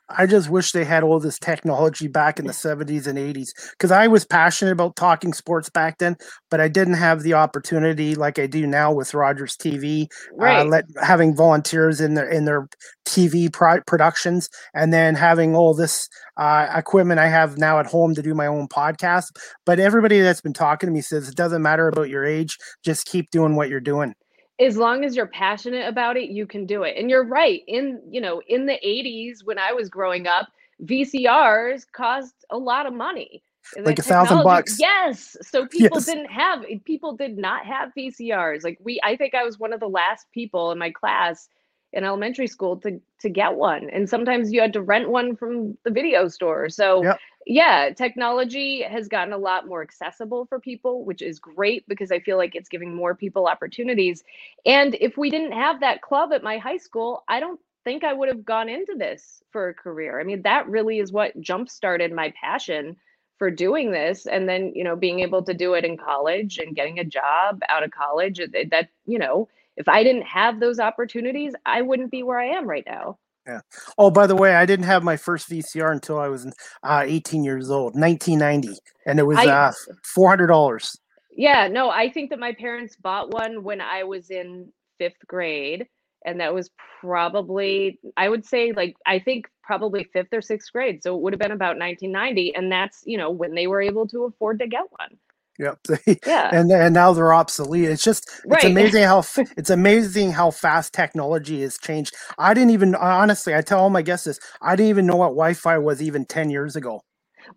[0.10, 3.92] I just wish they had all this technology back in the 70s and 80s because
[3.92, 6.16] I was passionate about talking sports back then,
[6.52, 10.60] but I didn't have the opportunity like I do now with Rogers TV, uh, right.
[10.60, 12.68] uh, let, having volunteers in their in their
[13.08, 18.14] TV pro- productions, and then having all this uh, equipment I have now at home
[18.14, 19.36] to do my own podcast.
[19.66, 23.08] But everybody that's been talking to me says it doesn't matter about your age; just
[23.08, 24.14] keep doing what you're doing
[24.60, 26.96] as long as you're passionate about it, you can do it.
[26.98, 27.62] And you're right.
[27.68, 30.48] In, you know, in the 80s when I was growing up,
[30.84, 33.44] VCRs cost a lot of money.
[33.78, 34.78] Like a thousand bucks.
[34.80, 35.36] Yes.
[35.42, 36.06] So people yes.
[36.06, 38.64] didn't have people did not have VCRs.
[38.64, 41.50] Like we I think I was one of the last people in my class
[41.92, 43.90] in elementary school to to get one.
[43.90, 46.70] And sometimes you had to rent one from the video store.
[46.70, 51.88] So yep yeah, technology has gotten a lot more accessible for people, which is great
[51.88, 54.24] because I feel like it's giving more people opportunities.
[54.66, 58.14] And if we didn't have that club at my high school, I don't think I
[58.14, 60.20] would have gone into this for a career.
[60.20, 62.98] I mean, that really is what jump started my passion
[63.38, 66.76] for doing this and then, you know, being able to do it in college and
[66.76, 68.40] getting a job out of college
[68.72, 72.68] that, you know, if I didn't have those opportunities, I wouldn't be where I am
[72.68, 73.20] right now.
[73.48, 73.62] Yeah.
[73.98, 76.48] Oh, by the way, I didn't have my first VCR until I was
[76.84, 79.72] uh, 18 years old, 1990, and it was I, uh,
[80.18, 80.98] $400.
[81.38, 85.86] Yeah, no, I think that my parents bought one when I was in fifth grade,
[86.26, 91.04] and that was probably, I would say, like, I think probably fifth or sixth grade.
[91.04, 94.08] So it would have been about 1990, and that's, you know, when they were able
[94.08, 95.18] to afford to get one.
[95.60, 95.80] Yep.
[96.26, 96.50] yeah.
[96.54, 97.90] And and now they're obsolete.
[97.90, 98.66] It's just it's right.
[98.66, 99.24] amazing how
[99.58, 102.16] it's amazing how fast technology has changed.
[102.38, 103.56] I didn't even honestly.
[103.56, 104.40] I tell all my guests this.
[104.62, 107.02] I didn't even know what Wi-Fi was even ten years ago.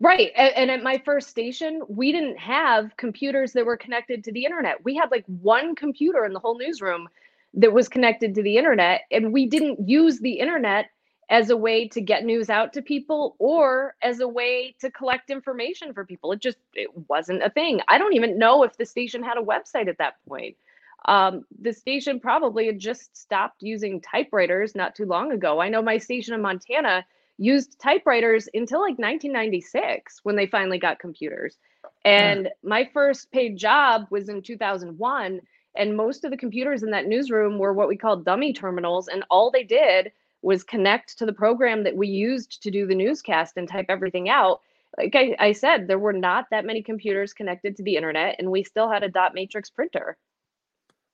[0.01, 0.33] Right.
[0.37, 4.85] And at my first station, we didn't have computers that were connected to the internet.
[4.85, 7.09] We had like one computer in the whole newsroom
[7.55, 10.91] that was connected to the internet, and we didn't use the internet
[11.31, 15.31] as a way to get news out to people or as a way to collect
[15.31, 16.33] information for people.
[16.33, 17.81] It just it wasn't a thing.
[17.88, 20.57] I don't even know if the station had a website at that point.
[21.05, 25.61] Um, the station probably had just stopped using typewriters not too long ago.
[25.61, 27.05] I know my station in Montana
[27.37, 31.57] used typewriters until like 1996 when they finally got computers.
[32.05, 32.51] And yeah.
[32.62, 35.41] my first paid job was in 2001.
[35.77, 39.07] And most of the computers in that newsroom were what we called dummy terminals.
[39.07, 40.11] And all they did
[40.42, 44.29] was connect to the program that we used to do the newscast and type everything
[44.29, 44.61] out.
[44.96, 48.51] Like I, I said, there were not that many computers connected to the internet, and
[48.51, 50.16] we still had a dot matrix printer.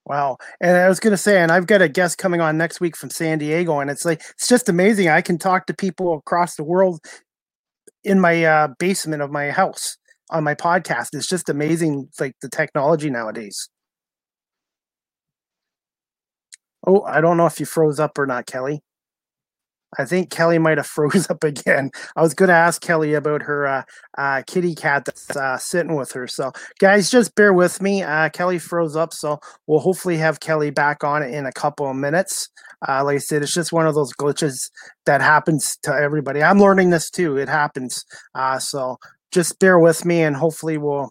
[0.06, 0.36] Wow.
[0.60, 2.96] And I was going to say, and I've got a guest coming on next week
[2.96, 5.08] from San Diego, and it's like, it's just amazing.
[5.08, 7.00] I can talk to people across the world
[8.04, 9.96] in my uh, basement of my house
[10.30, 11.08] on my podcast.
[11.14, 13.68] It's just amazing, like the technology nowadays.
[16.86, 18.83] Oh, I don't know if you froze up or not, Kelly.
[19.98, 21.90] I think Kelly might have froze up again.
[22.16, 23.82] I was going to ask Kelly about her uh,
[24.18, 26.26] uh, kitty cat that's uh, sitting with her.
[26.26, 28.02] So, guys, just bear with me.
[28.02, 31.96] Uh, Kelly froze up, so we'll hopefully have Kelly back on in a couple of
[31.96, 32.48] minutes.
[32.86, 34.70] Uh, like I said, it's just one of those glitches
[35.06, 36.42] that happens to everybody.
[36.42, 37.36] I'm learning this too.
[37.36, 38.04] It happens.
[38.34, 38.98] Uh, so
[39.32, 41.10] just bear with me, and hopefully we'll.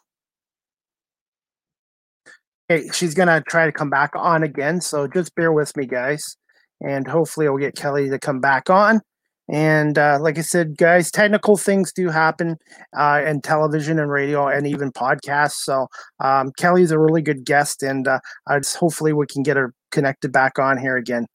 [2.69, 4.79] Hey, she's gonna try to come back on again.
[4.79, 6.37] So just bear with me, guys
[6.83, 9.01] and hopefully I'll get Kelly to come back on.
[9.49, 12.57] And uh, like I said, guys, technical things do happen
[12.97, 15.63] uh, in television and radio and even podcasts.
[15.63, 15.87] So
[16.21, 18.19] um, Kelly's a really good guest, and uh,
[18.53, 21.27] just hopefully we can get her connected back on here again.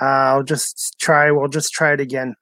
[0.00, 1.30] Uh, I'll just try.
[1.30, 2.34] We'll just try it again.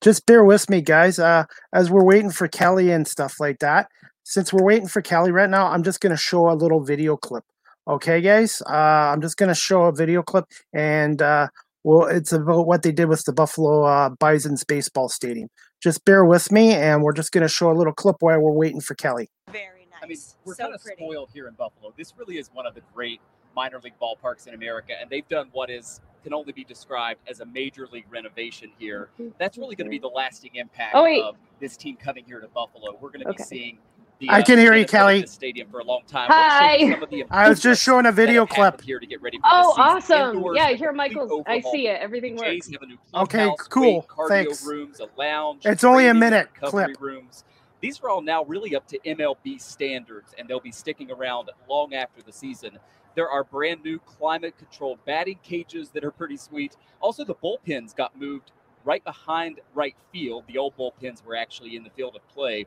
[0.00, 3.88] Just bear with me, guys, uh, as we're waiting for Kelly and stuff like that.
[4.24, 7.18] Since we're waiting for Kelly right now, I'm just going to show a little video
[7.18, 7.44] clip.
[7.90, 11.48] Okay, guys, uh, I'm just going to show a video clip, and uh,
[11.82, 15.48] well, it's about what they did with the Buffalo uh, Bison's baseball stadium.
[15.82, 18.52] Just bear with me, and we're just going to show a little clip while we're
[18.52, 19.28] waiting for Kelly.
[19.50, 20.00] Very nice.
[20.04, 21.02] I mean, we're so kind of pretty.
[21.04, 21.92] spoiled here in Buffalo.
[21.98, 23.20] This really is one of the great
[23.56, 27.40] minor league ballparks in America, and they've done what is can only be described as
[27.40, 29.08] a major league renovation here.
[29.38, 32.46] That's really going to be the lasting impact oh, of this team coming here to
[32.46, 32.96] Buffalo.
[33.00, 33.38] We're going to okay.
[33.38, 33.78] be seeing
[34.20, 35.26] the, I can uh, hear you, Kelly.
[35.26, 36.28] Stadium for a long time.
[36.30, 36.94] Hi.
[37.30, 39.40] I was just showing a video clip here to get ready.
[39.44, 40.36] oh, awesome!
[40.36, 41.42] Indoors, yeah, here, Michael.
[41.46, 42.00] I see it.
[42.00, 42.70] Everything works.
[43.14, 44.06] Okay, cool.
[44.28, 44.64] Thanks.
[44.64, 45.62] Rooms, a lounge.
[45.64, 47.00] It's only a minute clip.
[47.00, 47.44] Rooms.
[47.80, 51.94] These are all now really up to MLB standards, and they'll be sticking around long
[51.94, 52.78] after the season.
[53.14, 56.76] There are brand new climate controlled batting cages that are pretty sweet.
[57.00, 58.52] Also, the bullpens got moved
[58.84, 60.44] right behind right field.
[60.46, 62.66] The old bullpens were actually in the field of play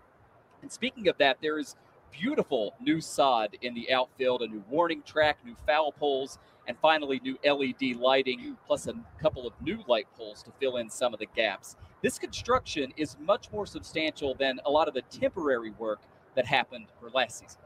[0.63, 1.75] And speaking of that, there is
[2.09, 7.19] beautiful new sod in the outfield, a new warning track, new foul poles, and finally
[7.21, 11.19] new LED lighting, plus a couple of new light poles to fill in some of
[11.19, 11.75] the gaps.
[12.01, 15.99] This construction is much more substantial than a lot of the temporary work
[16.35, 17.59] that happened for last season.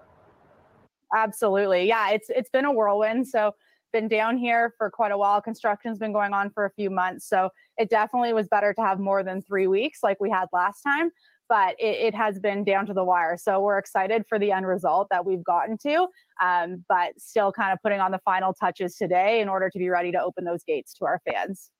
[1.16, 1.88] Absolutely.
[1.88, 3.28] Yeah, it's it's been a whirlwind.
[3.28, 3.54] So
[3.94, 5.42] been down here for quite a while.
[5.42, 7.28] Construction's been going on for a few months.
[7.28, 10.82] So it definitely was better to have more than three weeks like we had last
[10.82, 11.12] time.
[11.50, 13.38] But it, it has been down to the wire.
[13.38, 16.08] So we're excited for the end result that we've gotten to,
[16.44, 19.90] um, but still kind of putting on the final touches today in order to be
[19.90, 21.72] ready to open those gates to our fans.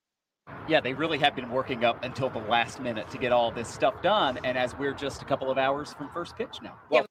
[0.66, 3.68] Yeah, they really have been working up until the last minute to get all this
[3.68, 4.38] stuff done.
[4.44, 6.76] And as we're just a couple of hours from first pitch now.
[6.90, 7.04] Well,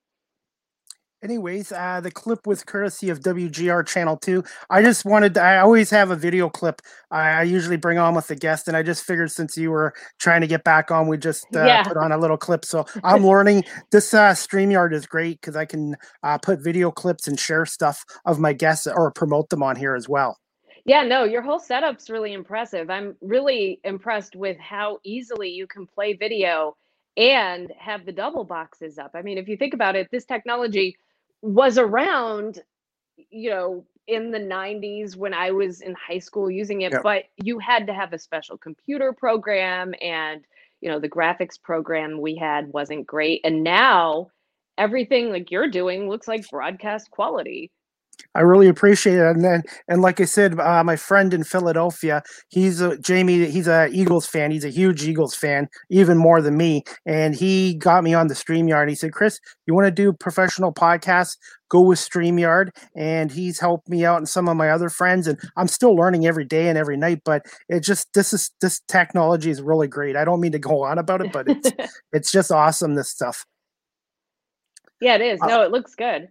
[1.24, 4.44] anyways, uh, the clip was courtesy of WGR Channel 2.
[4.70, 8.16] I just wanted, to, I always have a video clip I, I, usually bring on
[8.16, 11.08] with the guest, and I just figured since you were trying to get back on,
[11.08, 11.84] we just uh, yeah.
[11.84, 12.66] put on a little clip.
[12.66, 17.28] So I'm learning this uh, StreamYard is great because I can uh, put video clips
[17.28, 20.38] and share stuff of my guests or promote them on here as well.
[20.86, 22.90] Yeah, no, your whole setup's really impressive.
[22.90, 26.78] I'm really impressed with how easily you can play video
[27.18, 29.12] and have the double boxes up.
[29.14, 30.96] I mean, if you think about it, this technology
[31.42, 32.62] was around,
[33.30, 37.04] you know, in the 90s when I was in high school using it, yep.
[37.04, 40.46] but you had to have a special computer program and,
[40.82, 43.42] you know, the graphics program we had wasn't great.
[43.44, 44.30] And now
[44.78, 47.72] everything like you're doing looks like broadcast quality.
[48.36, 49.26] I really appreciate it.
[49.26, 53.46] And then, and like I said, uh, my friend in Philadelphia, he's a Jamie.
[53.46, 54.52] He's a Eagles fan.
[54.52, 56.84] He's a huge Eagles fan, even more than me.
[57.06, 58.90] And he got me on the Streamyard.
[58.90, 61.38] He said, "Chris, you want to do professional podcasts?
[61.70, 65.28] Go with Streamyard." And he's helped me out and some of my other friends.
[65.28, 67.22] And I'm still learning every day and every night.
[67.26, 70.16] But it just this is this technology is really great.
[70.16, 71.72] I don't mean to go on about it, but it's
[72.14, 72.96] it's just awesome.
[72.96, 73.46] This stuff.
[75.00, 75.42] Yeah, it is.
[75.42, 76.30] Uh, no, it looks good.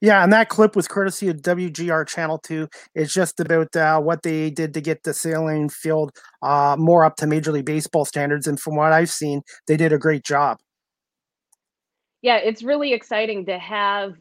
[0.00, 2.68] Yeah, and that clip was courtesy of WGR Channel 2.
[2.94, 7.16] It's just about uh, what they did to get the Sahlen Field uh, more up
[7.16, 8.46] to Major League Baseball standards.
[8.46, 10.58] And from what I've seen, they did a great job.
[12.22, 14.14] Yeah, it's really exciting to have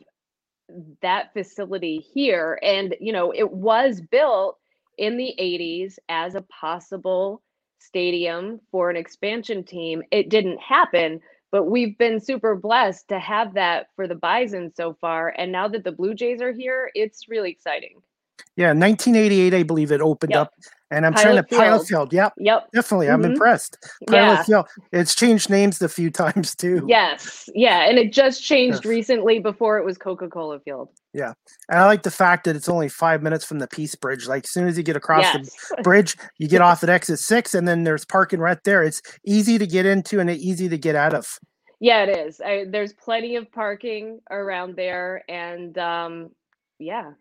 [1.01, 2.59] that facility here.
[2.61, 4.57] And, you know, it was built
[4.97, 7.41] in the 80s as a possible
[7.79, 10.03] stadium for an expansion team.
[10.11, 11.19] It didn't happen,
[11.53, 15.33] but we've been super blessed to have that for the Bison so far.
[15.37, 18.01] And now that the Blue Jays are here, it's really exciting.
[18.55, 20.41] Yeah, 1988, I believe it opened yep.
[20.41, 20.53] up,
[20.91, 21.61] and I'm Pilot trying to Field.
[21.61, 22.13] Pilot Field.
[22.13, 23.07] Yep, yep, definitely.
[23.07, 23.25] Mm-hmm.
[23.25, 23.77] I'm impressed.
[24.07, 24.43] Pilot yeah.
[24.43, 24.67] Field.
[24.91, 26.85] It's changed names a few times too.
[26.87, 28.85] Yes, yeah, and it just changed yes.
[28.85, 29.39] recently.
[29.39, 30.89] Before it was Coca Cola Field.
[31.13, 31.33] Yeah,
[31.69, 34.27] and I like the fact that it's only five minutes from the Peace Bridge.
[34.27, 35.49] Like as soon as you get across yes.
[35.75, 38.83] the bridge, you get off at exit six, and then there's parking right there.
[38.83, 41.39] It's easy to get into and easy to get out of.
[41.79, 42.39] Yeah, it is.
[42.39, 46.29] I, there's plenty of parking around there, and um,
[46.79, 47.11] yeah,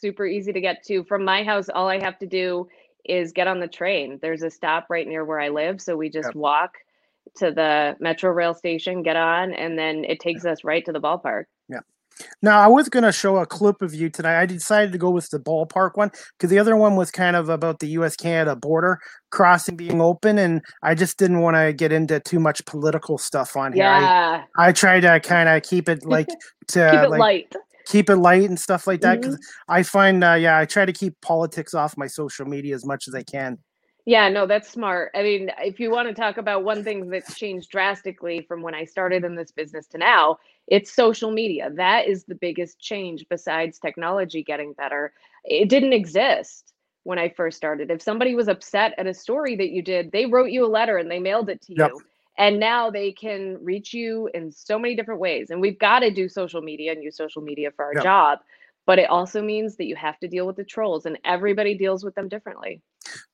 [0.00, 1.04] super easy to get to.
[1.04, 2.68] From my house, all I have to do
[3.04, 4.18] is get on the train.
[4.20, 6.34] There's a stop right near where I live, so we just yep.
[6.34, 6.78] walk
[7.36, 11.00] to the metro rail station, get on, and then it takes us right to the
[11.00, 11.44] ballpark.
[11.68, 11.80] Yeah.
[12.42, 14.40] Now, I was going to show a clip of you tonight.
[14.40, 17.48] I decided to go with the ballpark one because the other one was kind of
[17.48, 18.16] about the U.S.
[18.16, 22.64] Canada border crossing being open, and I just didn't want to get into too much
[22.66, 23.84] political stuff on here.
[23.84, 24.44] Yeah.
[24.56, 26.28] I, I try to kind of keep it like
[26.68, 27.54] to keep it like, light.
[27.90, 29.72] Keep it light and stuff like that because mm-hmm.
[29.72, 33.08] I find, uh, yeah, I try to keep politics off my social media as much
[33.08, 33.58] as I can.
[34.06, 35.10] Yeah, no, that's smart.
[35.14, 38.74] I mean, if you want to talk about one thing that's changed drastically from when
[38.74, 41.70] I started in this business to now, it's social media.
[41.74, 45.12] That is the biggest change besides technology getting better.
[45.44, 46.72] It didn't exist
[47.02, 47.90] when I first started.
[47.90, 50.96] If somebody was upset at a story that you did, they wrote you a letter
[50.96, 51.90] and they mailed it to yep.
[51.90, 52.00] you.
[52.38, 55.50] And now they can reach you in so many different ways.
[55.50, 58.38] And we've got to do social media and use social media for our job.
[58.86, 62.02] But it also means that you have to deal with the trolls, and everybody deals
[62.02, 62.82] with them differently.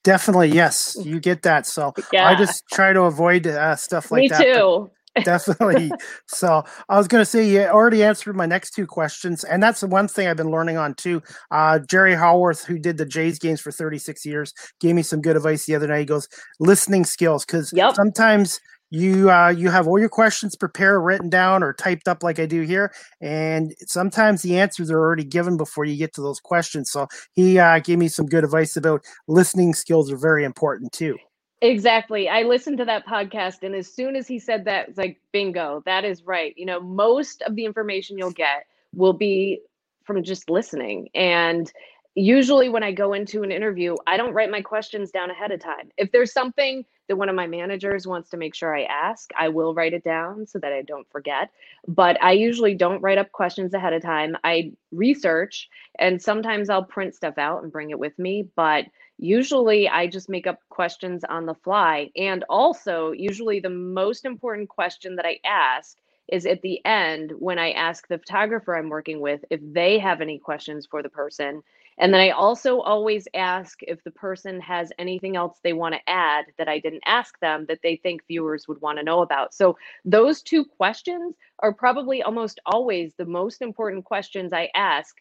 [0.04, 1.66] Definitely, yes, you get that.
[1.66, 2.28] So yeah.
[2.28, 4.40] I just try to avoid uh, stuff like Me that.
[4.40, 4.90] Me too.
[5.24, 5.90] Definitely.
[6.26, 9.80] so I was going to say you already answered my next two questions, and that's
[9.80, 11.22] the one thing I've been learning on too.
[11.50, 15.36] Uh, Jerry Howarth, who did the Jays games for 36 years, gave me some good
[15.36, 16.00] advice the other night.
[16.00, 16.28] He goes,
[16.60, 17.94] listening skills, because yep.
[17.94, 22.38] sometimes you uh, you have all your questions prepared, written down, or typed up like
[22.38, 26.40] I do here, and sometimes the answers are already given before you get to those
[26.40, 26.90] questions.
[26.90, 31.16] So he uh, gave me some good advice about listening skills are very important too.
[31.62, 32.28] Exactly.
[32.28, 35.82] I listened to that podcast, and as soon as he said that, it's like, bingo,
[35.86, 36.54] that is right.
[36.56, 39.60] You know, most of the information you'll get will be
[40.04, 41.08] from just listening.
[41.14, 41.72] And
[42.16, 45.60] usually when I go into an interview, I don't write my questions down ahead of
[45.60, 45.90] time.
[45.98, 49.50] If there's something that one of my managers wants to make sure I ask, I
[49.50, 51.50] will write it down so that I don't forget.
[51.86, 54.34] But I usually don't write up questions ahead of time.
[54.42, 58.48] I research and sometimes I'll print stuff out and bring it with me.
[58.56, 58.86] But
[59.18, 62.10] usually I just make up questions on the fly.
[62.16, 65.98] And also, usually the most important question that I ask
[66.28, 70.20] is at the end when I ask the photographer I'm working with if they have
[70.20, 71.62] any questions for the person
[71.98, 76.10] and then I also always ask if the person has anything else they want to
[76.10, 79.54] add that I didn't ask them that they think viewers would want to know about.
[79.54, 85.16] So those two questions are probably almost always the most important questions I ask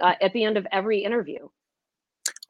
[0.00, 1.48] uh, at the end of every interview.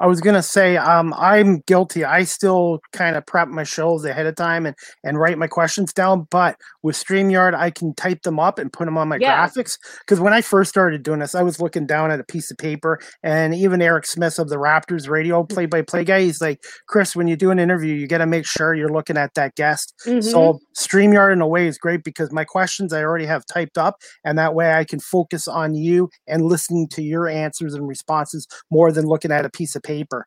[0.00, 2.04] I was gonna say, um, I'm guilty.
[2.04, 4.74] I still kind of prep my shows ahead of time and
[5.04, 6.26] and write my questions down.
[6.30, 9.46] But with Streamyard, I can type them up and put them on my yeah.
[9.46, 9.76] graphics.
[10.00, 12.56] Because when I first started doing this, I was looking down at a piece of
[12.56, 15.48] paper, and even Eric Smith of the Raptors radio mm.
[15.50, 18.74] play-by-play guy, he's like, "Chris, when you do an interview, you got to make sure
[18.74, 20.22] you're looking at that guest." Mm-hmm.
[20.22, 23.96] So Streamyard, in a way, is great because my questions I already have typed up,
[24.24, 28.46] and that way I can focus on you and listening to your answers and responses
[28.70, 30.26] more than looking at a piece of paper paper.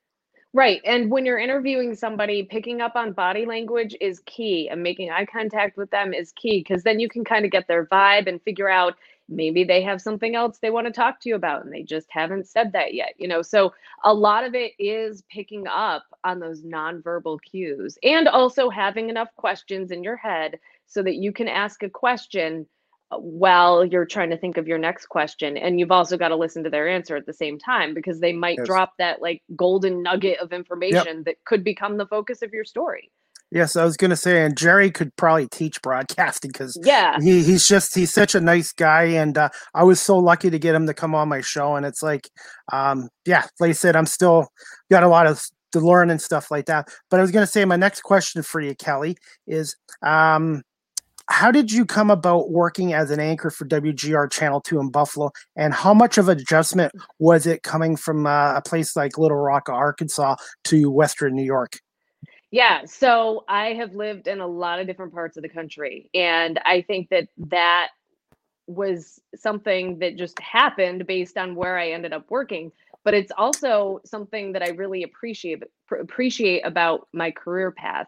[0.55, 0.81] Right.
[0.85, 5.25] And when you're interviewing somebody, picking up on body language is key and making eye
[5.25, 8.39] contact with them is key because then you can kind of get their vibe and
[8.43, 8.93] figure out
[9.27, 12.07] maybe they have something else they want to talk to you about and they just
[12.11, 13.15] haven't said that yet.
[13.17, 18.27] You know, so a lot of it is picking up on those nonverbal cues and
[18.27, 22.67] also having enough questions in your head so that you can ask a question
[23.19, 26.63] while you're trying to think of your next question and you've also got to listen
[26.63, 28.67] to their answer at the same time because they might yes.
[28.67, 31.25] drop that like golden nugget of information yep.
[31.25, 33.11] that could become the focus of your story
[33.51, 37.43] yes i was going to say and jerry could probably teach broadcasting because yeah he,
[37.43, 40.75] he's just he's such a nice guy and uh, i was so lucky to get
[40.75, 42.29] him to come on my show and it's like
[42.71, 44.47] um yeah like i said i'm still
[44.89, 45.41] got a lot of
[45.71, 48.43] to learn and stuff like that but i was going to say my next question
[48.43, 49.15] for you kelly
[49.47, 50.61] is um
[51.33, 55.31] how did you come about working as an anchor for WGR Channel 2 in Buffalo?
[55.55, 59.67] And how much of adjustment was it coming from uh, a place like Little Rock,
[59.67, 61.79] Arkansas to Western New York?
[62.51, 66.07] Yeah, so I have lived in a lot of different parts of the country.
[66.13, 67.87] And I think that that
[68.67, 72.71] was something that just happened based on where I ended up working.
[73.03, 75.63] But it's also something that I really appreciate
[75.99, 78.05] appreciate about my career path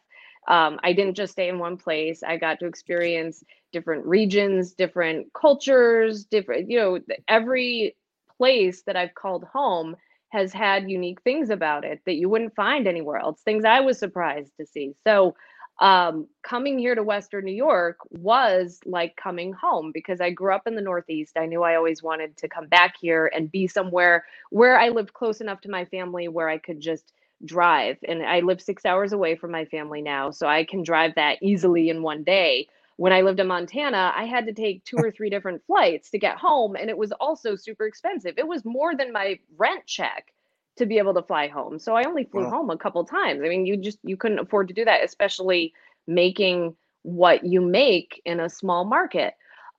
[0.48, 2.24] um, I didn't just stay in one place.
[2.24, 7.96] I got to experience different regions, different cultures, different, you know, every
[8.38, 9.96] place that I've called home
[10.30, 13.98] has had unique things about it that you wouldn't find anywhere else, things I was
[13.98, 14.94] surprised to see.
[15.06, 15.36] So,
[15.80, 20.68] um, coming here to Western New York was like coming home because I grew up
[20.68, 21.38] in the Northeast.
[21.38, 25.14] I knew I always wanted to come back here and be somewhere where I lived
[25.14, 27.12] close enough to my family where I could just
[27.46, 31.16] drive and I live 6 hours away from my family now so I can drive
[31.16, 32.68] that easily in one day.
[32.98, 36.18] When I lived in Montana, I had to take two or three different flights to
[36.18, 38.36] get home and it was also super expensive.
[38.38, 40.32] It was more than my rent check
[40.78, 41.80] to be able to fly home.
[41.80, 42.50] So I only flew wow.
[42.50, 43.42] home a couple times.
[43.44, 45.74] I mean, you just you couldn't afford to do that especially
[46.08, 49.36] making what you make in a small market.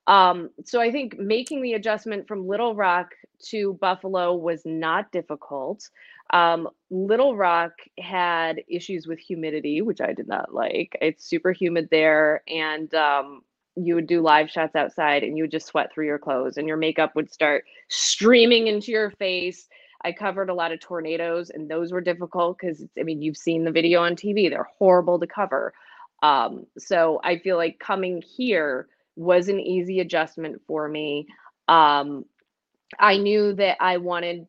[0.06, 3.14] Um, so I think making the adjustment from Little Rock
[3.46, 5.88] to Buffalo was not difficult.
[6.30, 10.96] Um, Little Rock had issues with humidity, which I did not like.
[11.00, 13.42] It's super humid there, and um,
[13.76, 16.66] you would do live shots outside and you would just sweat through your clothes, and
[16.66, 19.68] your makeup would start streaming into your face.
[20.04, 23.64] I covered a lot of tornadoes, and those were difficult because, I mean, you've seen
[23.64, 25.72] the video on TV, they're horrible to cover.
[26.22, 31.26] Um, so I feel like coming here was an easy adjustment for me.
[31.68, 32.24] Um,
[32.98, 34.46] I knew that I wanted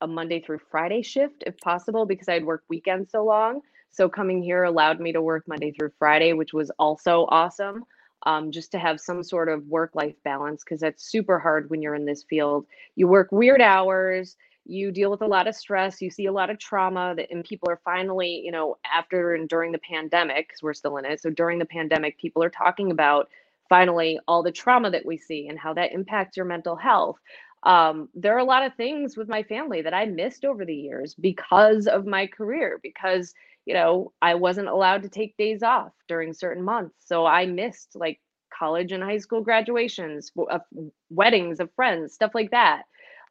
[0.00, 3.60] a Monday through Friday shift if possible because I'd work weekends so long.
[3.90, 7.84] So coming here allowed me to work Monday through Friday, which was also awesome.
[8.24, 11.80] Um, just to have some sort of work life balance because that's super hard when
[11.80, 12.66] you're in this field.
[12.96, 16.50] You work weird hours, you deal with a lot of stress, you see a lot
[16.50, 20.62] of trauma that, and people are finally, you know, after and during the pandemic, because
[20.62, 21.22] we're still in it.
[21.22, 23.30] So during the pandemic, people are talking about
[23.68, 27.18] finally all the trauma that we see and how that impacts your mental health
[27.64, 30.74] um, there are a lot of things with my family that I missed over the
[30.74, 33.34] years because of my career, because,
[33.66, 36.94] you know, I wasn't allowed to take days off during certain months.
[37.04, 38.20] So I missed like
[38.56, 40.58] college and high school graduations, uh,
[41.10, 42.82] weddings of friends, stuff like that.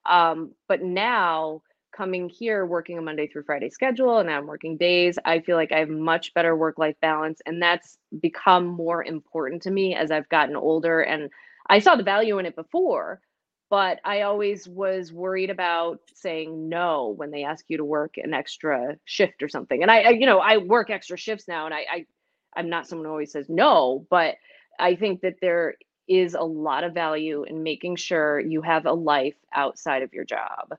[0.05, 1.61] Um, but now,
[1.95, 5.71] coming here working a Monday through Friday schedule and I'm working days, I feel like
[5.71, 7.41] I have much better work life balance.
[7.45, 11.01] And that's become more important to me as I've gotten older.
[11.01, 11.29] And
[11.69, 13.19] I saw the value in it before,
[13.69, 18.33] but I always was worried about saying no when they ask you to work an
[18.33, 19.81] extra shift or something.
[19.81, 22.05] And I, I you know, I work extra shifts now, and I, I,
[22.55, 24.35] I'm not someone who always says no, but
[24.79, 25.75] I think that there
[26.07, 30.23] is a lot of value in making sure you have a life outside of your
[30.23, 30.73] job.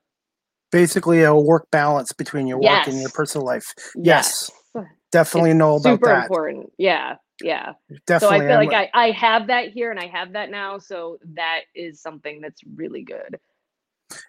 [0.71, 2.87] Basically, a work balance between your yes.
[2.87, 3.75] work and your personal life.
[3.97, 4.85] Yes, yes.
[5.13, 6.25] definitely it's know about super that.
[6.25, 6.73] Super important.
[6.79, 7.73] Yeah, yeah.
[8.07, 8.39] Definitely.
[8.39, 10.79] So I feel like I, I have that here and I have that now.
[10.79, 13.39] So that is something that's really good.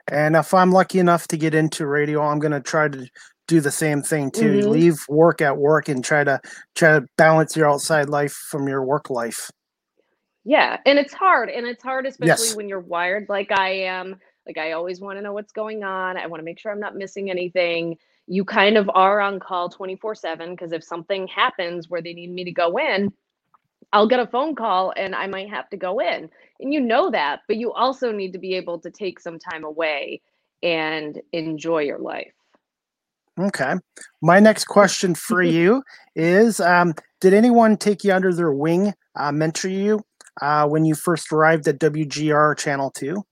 [0.09, 3.07] And if I'm lucky enough to get into radio, I'm going to try to
[3.47, 4.59] do the same thing too.
[4.59, 4.69] Mhm.
[4.69, 6.39] Leave work at work and try to
[6.75, 9.49] try to balance your outside life from your work life.
[10.45, 12.55] Yeah, and it's hard, and it's hard especially Yes.
[12.55, 14.19] when you're wired like I am.
[14.45, 16.17] Like I always want to know what's going on.
[16.17, 17.97] I want to make sure I'm not missing anything.
[18.31, 22.43] You kind of are on call 24/7 because if something happens where they need me
[22.43, 23.11] to go in,
[23.91, 26.29] I'll get a phone call and I might have to go in.
[26.59, 29.63] And you know that, but you also need to be able to take some time
[29.63, 30.21] away
[30.61, 32.31] and enjoy your life.
[33.39, 33.75] Okay.
[34.21, 35.83] My next question for you
[36.15, 40.01] is um, Did anyone take you under their wing, uh, mentor you
[40.41, 43.23] uh, when you first arrived at WGR Channel 2?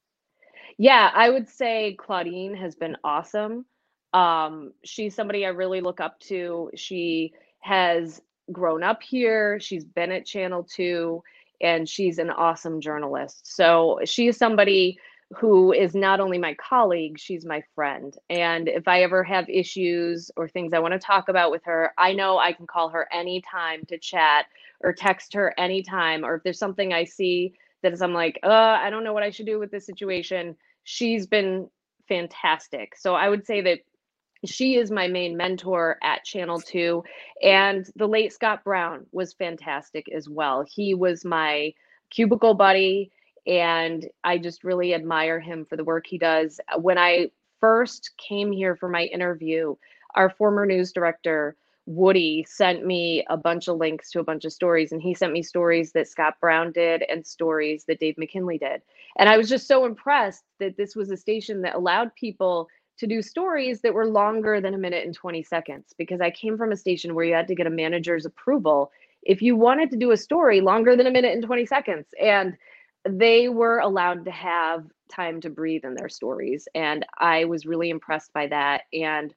[0.79, 3.65] Yeah, I would say Claudine has been awesome.
[4.13, 6.71] Um, she's somebody I really look up to.
[6.75, 11.21] She has grown up here, she's been at Channel 2,
[11.61, 13.55] and she's an awesome journalist.
[13.55, 14.97] So she is somebody
[15.35, 18.15] who is not only my colleague, she's my friend.
[18.29, 21.91] And if I ever have issues or things I want to talk about with her,
[21.97, 24.45] I know I can call her anytime to chat
[24.79, 26.23] or text her anytime.
[26.23, 28.47] Or if there's something I see that is, I'm like, uh,
[28.81, 30.55] I don't know what I should do with this situation.
[30.83, 31.69] She's been
[32.07, 32.95] fantastic.
[32.95, 33.79] So I would say that
[34.45, 37.03] she is my main mentor at Channel 2.
[37.43, 40.65] And the late Scott Brown was fantastic as well.
[40.67, 41.73] He was my
[42.09, 43.11] cubicle buddy,
[43.45, 46.59] and I just really admire him for the work he does.
[46.77, 49.75] When I first came here for my interview,
[50.15, 54.51] our former news director, Woody, sent me a bunch of links to a bunch of
[54.51, 58.57] stories, and he sent me stories that Scott Brown did and stories that Dave McKinley
[58.57, 58.81] did.
[59.17, 62.67] And I was just so impressed that this was a station that allowed people
[62.97, 66.57] to do stories that were longer than a minute and 20 seconds because I came
[66.57, 68.91] from a station where you had to get a manager's approval
[69.23, 72.07] if you wanted to do a story longer than a minute and 20 seconds.
[72.19, 72.57] And
[73.07, 76.67] they were allowed to have time to breathe in their stories.
[76.75, 78.83] And I was really impressed by that.
[78.93, 79.33] And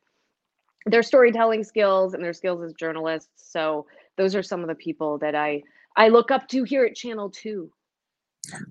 [0.87, 3.31] their storytelling skills and their skills as journalists.
[3.37, 3.87] So
[4.17, 5.63] those are some of the people that I
[5.97, 7.71] I look up to here at Channel 2.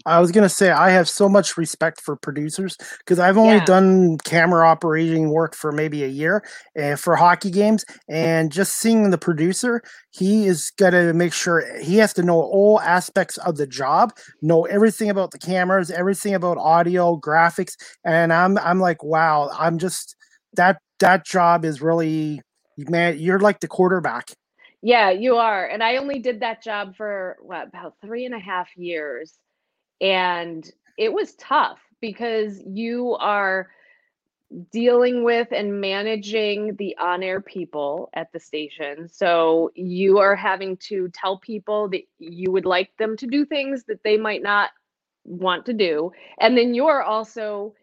[0.05, 3.65] I was gonna say I have so much respect for producers because I've only Yeah.
[3.65, 6.43] done camera operating work for maybe a year
[6.81, 11.97] uh, for hockey games, and just seeing the producer, he is gonna make sure he
[11.97, 16.57] has to know all aspects of the job, know everything about the cameras, everything about
[16.57, 17.73] audio, graphics,
[18.03, 20.15] and I'm I'm like, wow, I'm just
[20.55, 22.41] that that job is really
[22.77, 24.29] man, you're like the quarterback.
[24.81, 25.65] Yeah, you are.
[25.67, 29.37] And I only did that job for what, about three and a half years.
[30.01, 33.69] And it was tough because you are
[34.71, 39.07] dealing with and managing the on air people at the station.
[39.07, 43.83] So you are having to tell people that you would like them to do things
[43.85, 44.71] that they might not
[45.23, 46.11] want to do.
[46.39, 47.75] And then you're also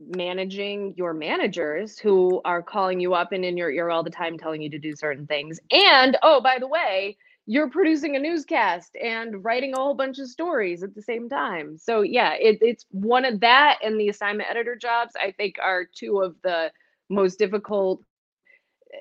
[0.00, 4.36] managing your managers who are calling you up and in your ear all the time
[4.36, 5.60] telling you to do certain things.
[5.70, 7.16] And oh, by the way,
[7.46, 11.76] you're producing a newscast and writing a whole bunch of stories at the same time.
[11.78, 15.12] So yeah, it, it's one of that and the assignment editor jobs.
[15.20, 16.70] I think are two of the
[17.10, 18.00] most difficult,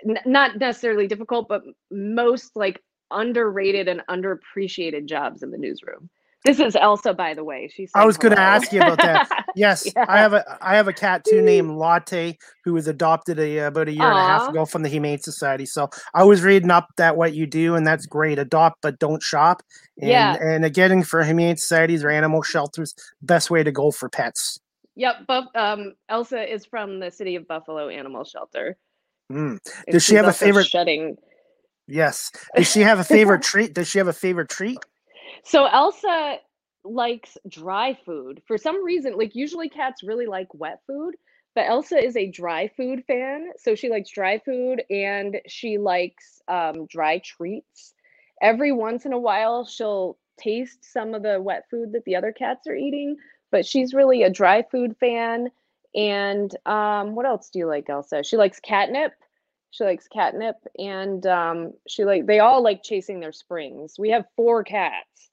[0.08, 2.82] n- not necessarily difficult, but most like
[3.12, 6.10] underrated and underappreciated jobs in the newsroom.
[6.44, 7.70] This is Elsa, by the way.
[7.74, 7.90] She's.
[7.96, 9.30] I was going to ask you about that.
[9.56, 10.06] Yes, Yeah.
[10.10, 12.36] I have a I have a cat too named Latte
[12.66, 15.68] who was adopted a, about a year and a half ago from the Humane Society.
[15.68, 18.40] So I was reading up that what you do, and that's great.
[18.40, 19.62] Adopt but don't shop.
[20.00, 20.38] And, Yeah.
[20.42, 24.60] and again, for Humane Societies or animal shelters, best way to go for pets.
[24.96, 28.76] Yep, Buff, um, Elsa is from the city of Buffalo Animal Shelter.
[29.32, 29.60] Mm.
[29.92, 31.16] Does she have a favorite- Shedding.
[31.88, 32.32] Yes.
[32.56, 33.76] Does she have a favorite treat?
[33.76, 34.80] Does she have a favorite treat?
[35.44, 36.38] So Elsa
[36.84, 39.18] likes dry food for some reason.
[39.18, 41.16] Like usually cats really like wet food,
[41.56, 43.52] but Elsa is a dry food fan.
[43.58, 47.94] So she likes dry food and she likes um, dry treats.
[48.42, 52.32] Every once in a while, she'll taste some of the wet food that the other
[52.32, 53.18] cats are eating,
[53.52, 55.50] but she's really a dry food fan.
[55.96, 58.24] And um, what else do you like, Elsa?
[58.24, 59.14] She likes catnip.
[59.72, 63.96] She likes catnip, and um, she like they all like chasing their springs.
[63.98, 65.32] We have four cats.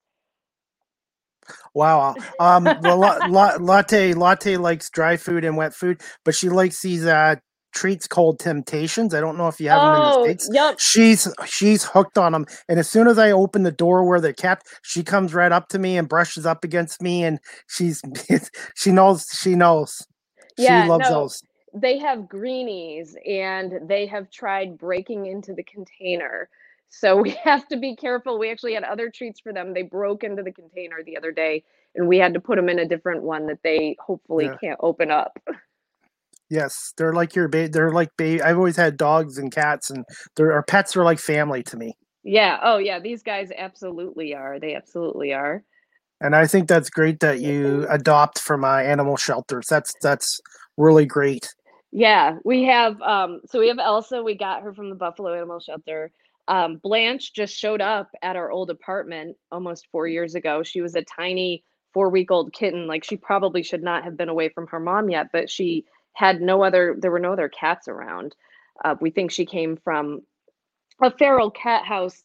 [1.75, 2.15] Wow.
[2.39, 6.81] Um, well, la- la- latte latte likes dry food and wet food, but she likes
[6.83, 7.37] these uh,
[7.75, 9.15] treats called Temptations.
[9.15, 10.49] I don't know if you have them in the Oh, states.
[10.53, 10.79] yep.
[10.81, 14.33] She's she's hooked on them, and as soon as I open the door where they're
[14.33, 17.39] kept, she comes right up to me and brushes up against me, and
[17.69, 18.03] she's
[18.75, 20.07] she knows she knows.
[20.59, 21.21] Yeah, she loves no.
[21.23, 21.43] those.
[21.73, 26.49] They have greenies and they have tried breaking into the container.
[26.91, 28.39] So we have to be careful.
[28.39, 29.75] We actually had other treats for them.
[29.75, 31.65] They broke into the container the other day
[31.95, 34.57] and we had to put them in a different one that they hopefully Yeah.
[34.61, 35.39] can't open up.
[36.49, 37.69] Yes, they're like your baby.
[37.69, 38.43] They're like baby.
[38.43, 40.05] I've always had dogs and cats, and
[40.37, 41.97] their our pets are like family to me.
[42.25, 42.59] Yeah.
[42.63, 42.99] Oh, yeah.
[42.99, 44.59] These guys absolutely are.
[44.59, 45.63] They absolutely are.
[46.21, 49.67] And I think that's great that you adopt from uh, animal shelters.
[49.69, 50.41] That's that's
[50.77, 51.55] really great.
[51.93, 55.61] Yeah, we have um so we have Elsa, we got her from the Buffalo Animal
[55.61, 56.11] Shelter.
[56.51, 60.63] Um Blanche just showed up at our old apartment almost 4 years ago.
[60.63, 62.87] She was a tiny 4-week-old kitten.
[62.87, 66.43] Like she probably should not have been away from her mom yet, but she had
[66.43, 68.35] no other there were no other cats around.
[68.85, 70.23] Uh, we think she came from
[71.01, 72.23] a feral cat house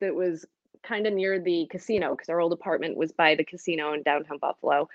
[0.00, 0.44] that was
[0.82, 4.38] kind of near the casino because our old apartment was by the casino in downtown
[4.38, 4.88] Buffalo.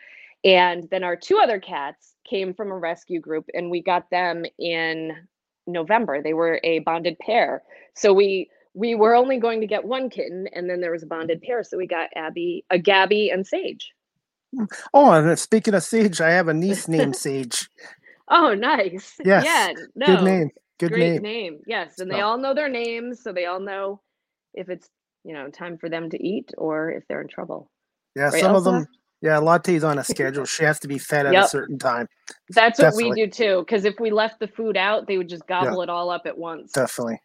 [0.44, 4.44] And then our two other cats came from a rescue group, and we got them
[4.60, 5.28] in
[5.68, 6.22] November.
[6.22, 7.64] They were a bonded pair.
[7.96, 11.08] So we we were only going to get one kitten, and then there was a
[11.08, 11.64] bonded pair.
[11.64, 13.92] So we got Abby, a Gabby, and Sage.
[14.94, 17.70] Oh, and uh, speaking of Sage, I have a niece named Sage.
[18.30, 19.16] Oh, nice.
[19.26, 19.74] Yes, Yeah.
[19.96, 20.06] No.
[20.06, 20.50] Good name.
[20.80, 21.62] Good Great name.
[21.66, 24.00] Yes, and they all know their names, so they all know
[24.54, 24.88] if it's
[25.24, 27.72] you know time for them to eat or if they're in trouble.
[28.16, 28.86] Yeah, Right, some of them.
[29.22, 30.46] Yeah, Latte's on a schedule.
[30.46, 32.08] She has to be fed at a certain time.
[32.50, 33.64] That's what we do too.
[33.66, 36.38] Because if we left the food out, they would just gobble it all up at
[36.38, 36.72] once.
[36.72, 37.20] Definitely.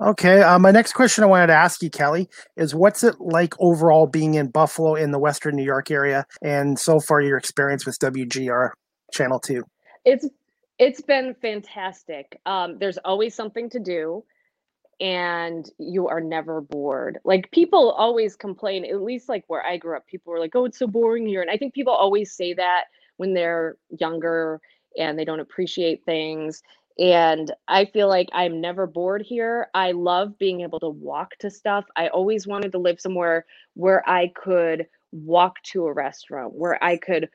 [0.00, 0.42] Okay.
[0.42, 4.06] Uh, my next question I wanted to ask you, Kelly, is what's it like overall
[4.06, 7.98] being in Buffalo in the Western New York area, and so far your experience with
[7.98, 8.70] WGR
[9.12, 9.64] Channel Two?
[10.04, 10.28] It's
[10.78, 12.40] it's been fantastic.
[12.46, 14.24] Um, there's always something to do,
[15.00, 17.18] and you are never bored.
[17.24, 20.64] Like people always complain, at least like where I grew up, people were like, "Oh,
[20.66, 22.84] it's so boring here," and I think people always say that
[23.16, 24.60] when they're younger
[24.98, 26.62] and they don't appreciate things.
[26.98, 29.68] And I feel like I'm never bored here.
[29.74, 31.84] I love being able to walk to stuff.
[31.96, 36.96] I always wanted to live somewhere where I could walk to a restaurant, where I
[36.96, 37.28] could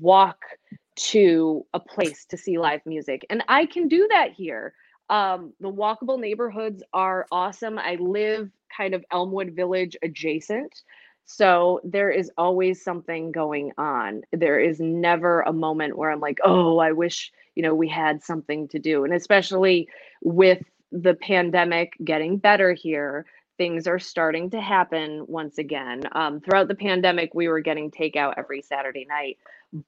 [0.00, 0.44] walk
[0.96, 3.24] to a place to see live music.
[3.30, 4.74] And I can do that here.
[5.08, 7.78] Um, the walkable neighborhoods are awesome.
[7.78, 10.82] I live kind of Elmwood Village adjacent.
[11.26, 14.22] So there is always something going on.
[14.32, 18.22] There is never a moment where I'm like, oh, I wish, you know, we had
[18.22, 19.04] something to do.
[19.04, 19.88] And especially
[20.22, 23.26] with the pandemic getting better here,
[23.58, 26.02] things are starting to happen once again.
[26.12, 29.38] Um, throughout the pandemic, we were getting takeout every Saturday night,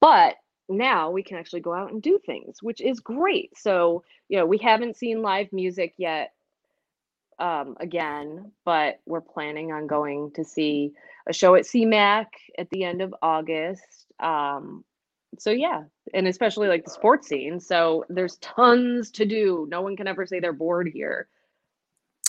[0.01, 0.37] but
[0.69, 3.57] now we can actually go out and do things, which is great.
[3.57, 6.33] So, you know, we haven't seen live music yet
[7.39, 10.93] um, again, but we're planning on going to see
[11.27, 12.27] a show at CMAC
[12.59, 14.07] at the end of August.
[14.21, 14.85] Um,
[15.39, 17.61] so yeah, and especially like the sports scene.
[17.61, 19.67] So there's tons to do.
[19.71, 21.29] No one can ever say they're bored here.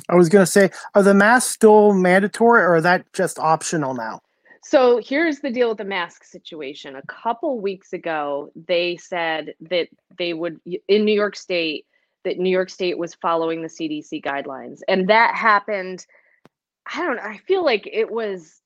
[0.10, 3.94] I was going to say, are the masks still mandatory, or are that just optional
[3.94, 4.22] now?
[4.64, 6.96] So here's the deal with the mask situation.
[6.96, 9.88] A couple weeks ago, they said that
[10.18, 11.86] they would in New York State
[12.26, 16.06] that New York State was following the CDC guidelines, and that happened.
[16.94, 17.24] I don't know.
[17.24, 18.62] I feel like it was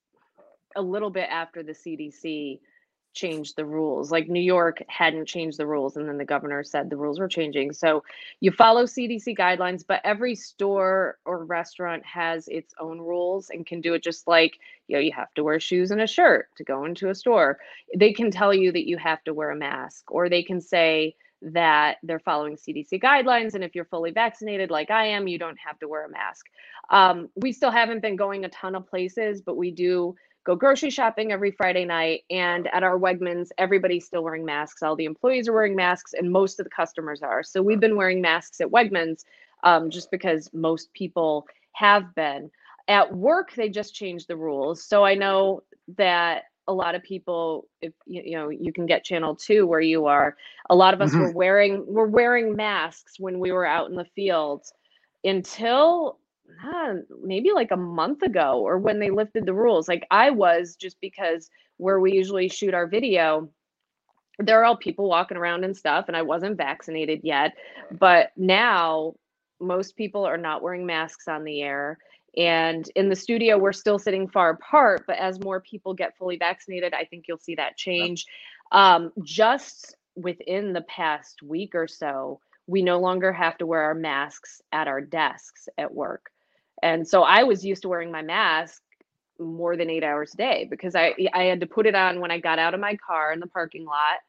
[0.76, 2.60] a little bit after the CDC
[3.14, 4.11] changed the rules.
[4.11, 7.28] Like New York hadn't changed the rules, and then the governor said the rules were
[7.28, 7.74] changing.
[7.74, 8.03] So
[8.39, 13.82] you follow CDC guidelines, but every store or restaurant has its own rules and can
[13.82, 14.57] do it just like
[14.88, 17.59] you know you have to wear shoes and a shirt to go into a store.
[17.95, 21.16] They can tell you that you have to wear a mask, or they can say
[21.43, 25.59] that they're following CDC guidelines, and if you're fully vaccinated, like I am, you don't
[25.59, 26.45] have to wear a mask.
[26.89, 30.16] Um, we still haven't been going a ton of places, but we do
[30.46, 32.24] go grocery shopping every Friday night.
[32.30, 34.84] And at our Wegmans, everybody's still wearing masks.
[34.84, 37.44] All the employees are wearing masks, and most of the customers are.
[37.44, 39.24] So we've been wearing masks at Wegmans
[39.64, 42.52] um, just because most people have been.
[42.88, 44.84] At work, they just changed the rules.
[44.84, 45.64] So I know
[45.98, 50.06] that a lot of people, if you know, you can get channel two where you
[50.06, 50.36] are.
[50.70, 51.20] A lot of us Mhm.
[51.20, 54.74] were wearing were wearing masks when we were out in the fields
[55.24, 56.20] until
[56.64, 59.88] uh, maybe like a month ago or when they lifted the rules.
[59.88, 63.49] Like I was just because where we usually shoot our video,
[64.39, 67.54] there are all people walking around and stuff, and I wasn't vaccinated yet.
[67.91, 69.14] But now
[69.60, 71.97] most people are not wearing masks on the air.
[72.36, 76.38] And in the studio, we're still sitting far apart, but as more people get fully
[76.38, 78.26] vaccinated, I think you'll see that change.
[78.72, 83.93] Um, just within the past week or so, we no longer have to wear our
[83.93, 86.32] masks at our desks at work.
[86.84, 88.82] And so I was used to wearing my mask
[89.40, 92.30] more than eight hours a day because I I had to put it on when
[92.30, 94.20] I got out of my car in the parking lot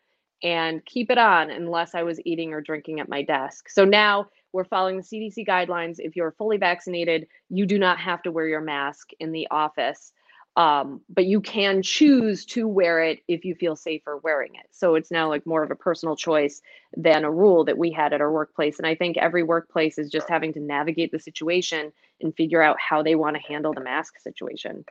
[0.43, 3.69] and keep it on unless I was eating or drinking at my desk.
[3.69, 5.97] So now we're following the CDC guidelines.
[5.99, 10.13] If you're fully vaccinated, you do not have to wear your mask in the office.
[10.57, 14.67] Um, but you can choose to wear it if you feel safer wearing it.
[14.71, 16.63] So it's now like more of a personal choice
[16.97, 18.79] than a rule that we had at our workplace.
[18.79, 22.77] And I think every workplace is just having to navigate the situation and figure out
[22.79, 24.85] how they want to handle the mask situation.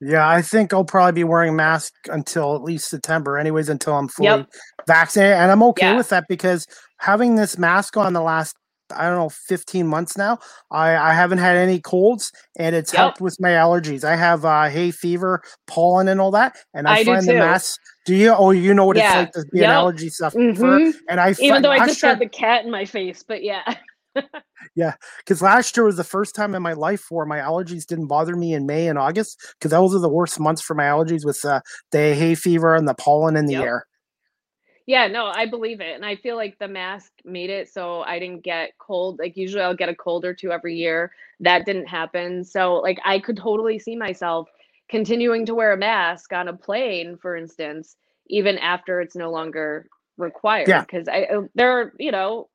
[0.00, 3.94] Yeah, I think I'll probably be wearing a mask until at least September, anyways, until
[3.94, 4.50] I'm fully yep.
[4.86, 5.36] vaccinated.
[5.36, 5.96] And I'm okay yeah.
[5.96, 6.66] with that because
[6.98, 8.56] having this mask on the last
[8.90, 10.38] I don't know, 15 months now.
[10.70, 12.98] I, I haven't had any colds and it's yep.
[12.98, 14.04] helped with my allergies.
[14.04, 16.56] I have uh, hay fever, pollen, and all that.
[16.74, 17.80] And I, I find the mask.
[18.06, 18.34] Do you?
[18.34, 19.22] Oh, you know what yeah.
[19.22, 19.70] it's like to be yep.
[19.70, 20.34] an allergy stuff.
[20.34, 20.98] Mm-hmm.
[21.08, 23.62] and I even though I just year, had the cat in my face, but yeah.
[24.76, 28.06] yeah, because last year was the first time in my life where my allergies didn't
[28.06, 31.24] bother me in May and August because those are the worst months for my allergies
[31.24, 31.60] with uh,
[31.90, 33.62] the hay fever and the pollen in the yep.
[33.62, 33.86] air.
[34.86, 35.94] Yeah, no, I believe it.
[35.94, 39.18] And I feel like the mask made it so I didn't get cold.
[39.18, 41.12] Like usually I'll get a cold or two every year.
[41.40, 42.44] That didn't happen.
[42.44, 44.48] So like I could totally see myself
[44.90, 47.96] continuing to wear a mask on a plane, for instance,
[48.28, 50.68] even after it's no longer required.
[50.68, 50.82] Yeah.
[50.82, 52.48] Because I uh, there are, you know,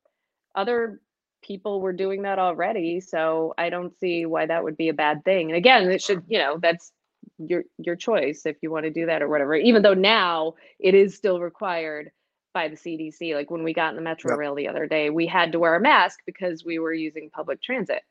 [0.54, 1.00] other
[1.42, 3.00] people were doing that already.
[3.00, 5.48] So I don't see why that would be a bad thing.
[5.50, 6.92] And again, it should, you know, that's
[7.38, 9.56] your your choice if you want to do that or whatever.
[9.56, 12.12] Even though now it is still required
[12.52, 13.34] by the CDC.
[13.34, 14.38] Like when we got in the metro yep.
[14.38, 17.62] rail the other day, we had to wear a mask because we were using public
[17.62, 18.02] transit.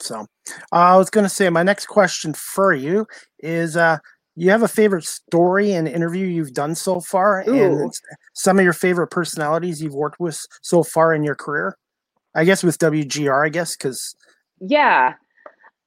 [0.00, 3.06] So, uh, I was going to say my next question for you
[3.40, 3.98] is uh,
[4.36, 7.82] you have a favorite story and interview you've done so far Ooh.
[7.82, 7.92] and
[8.34, 11.76] some of your favorite personalities you've worked with so far in your career?
[12.34, 14.14] I guess with WGR, I guess cuz
[14.60, 15.14] Yeah.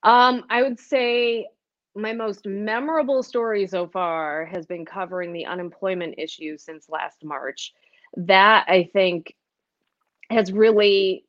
[0.03, 1.47] Um I would say
[1.95, 7.73] my most memorable story so far has been covering the unemployment issue since last March.
[8.15, 9.35] That I think
[10.29, 11.25] has really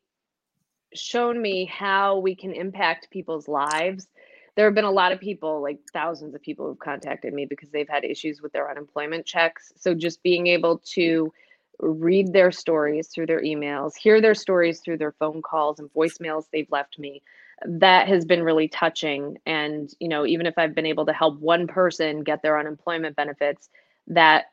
[0.93, 4.07] shown me how we can impact people's lives.
[4.55, 7.69] There have been a lot of people, like thousands of people, who've contacted me because
[7.71, 9.73] they've had issues with their unemployment checks.
[9.77, 11.33] So just being able to
[11.79, 16.45] read their stories through their emails, hear their stories through their phone calls and voicemails
[16.51, 17.23] they've left me
[17.65, 19.37] that has been really touching.
[19.45, 23.15] And you know even if i've been able to help one person get their unemployment
[23.15, 23.69] benefits
[24.07, 24.45] that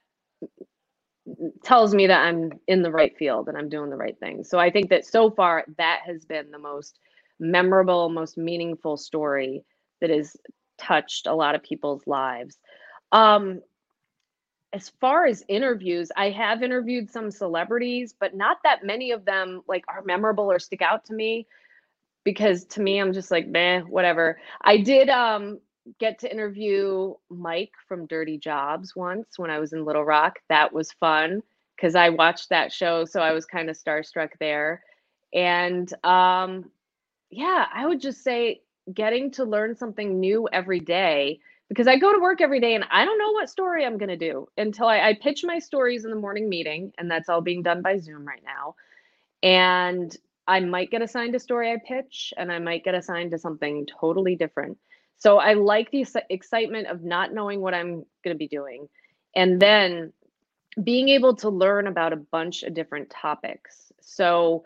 [1.64, 4.44] tells me that i'm in the right field and i'm doing the right thing.
[4.44, 6.98] So i think that so far that has been the most
[7.38, 9.64] memorable most meaningful story
[10.00, 10.36] that has
[10.78, 12.58] touched a lot of people's lives.
[13.12, 13.60] Um
[14.72, 19.62] as far as interviews i have interviewed some celebrities but not that many of them
[19.66, 21.46] like are memorable or stick out to me
[22.24, 24.38] because to me I'm just like, man, whatever.
[24.62, 25.60] I did um
[26.00, 30.40] get to interview Mike from Dirty Jobs once when I was in Little Rock.
[30.48, 31.42] That was fun
[31.76, 34.82] because I watched that show, so I was kind of starstruck there.
[35.34, 36.66] And um
[37.30, 38.62] yeah, I would just say
[38.94, 42.84] getting to learn something new every day because I go to work every day and
[42.90, 46.04] I don't know what story I'm going to do until I, I pitch my stories
[46.04, 48.76] in the morning meeting, and that's all being done by Zoom right now.
[49.42, 50.16] And
[50.46, 53.86] I might get assigned a story I pitch and I might get assigned to something
[54.00, 54.78] totally different.
[55.18, 58.88] So I like the excitement of not knowing what I'm going to be doing.
[59.36, 60.12] And then
[60.82, 63.92] being able to learn about a bunch of different topics.
[64.00, 64.64] So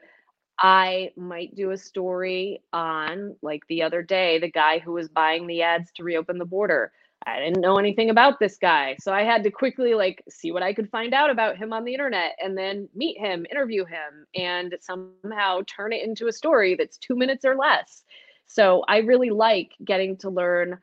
[0.59, 5.47] I might do a story on, like the other day, the guy who was buying
[5.47, 6.93] the ads to reopen the border.
[7.27, 8.97] I didn't know anything about this guy.
[9.01, 11.85] So I had to quickly like see what I could find out about him on
[11.85, 16.75] the internet and then meet him, interview him, and somehow turn it into a story
[16.75, 18.05] that's two minutes or less.
[18.47, 20.79] So I really like getting to learn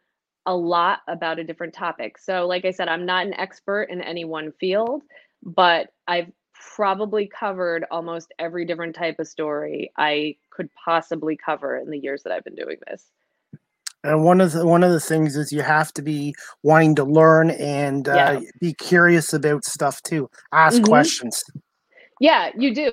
[0.46, 2.18] a lot about a different topic.
[2.18, 5.04] So, like I said, I'm not an expert in any one field,
[5.44, 6.32] but I've
[6.76, 12.24] probably covered almost every different type of story I could possibly cover in the years
[12.24, 13.06] that I've been doing this.
[14.04, 16.34] And one of the one of the things is you have to be
[16.64, 18.39] wanting to learn and uh, yeah.
[18.60, 20.30] be curious about stuff too.
[20.52, 20.86] Ask mm-hmm.
[20.86, 21.43] questions.
[22.20, 22.91] Yeah, you do.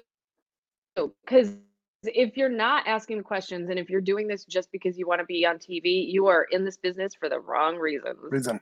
[1.24, 1.56] Because
[2.04, 5.24] if you're not asking questions and if you're doing this just because you want to
[5.24, 8.18] be on TV, you are in this business for the wrong reasons.
[8.22, 8.60] Reason.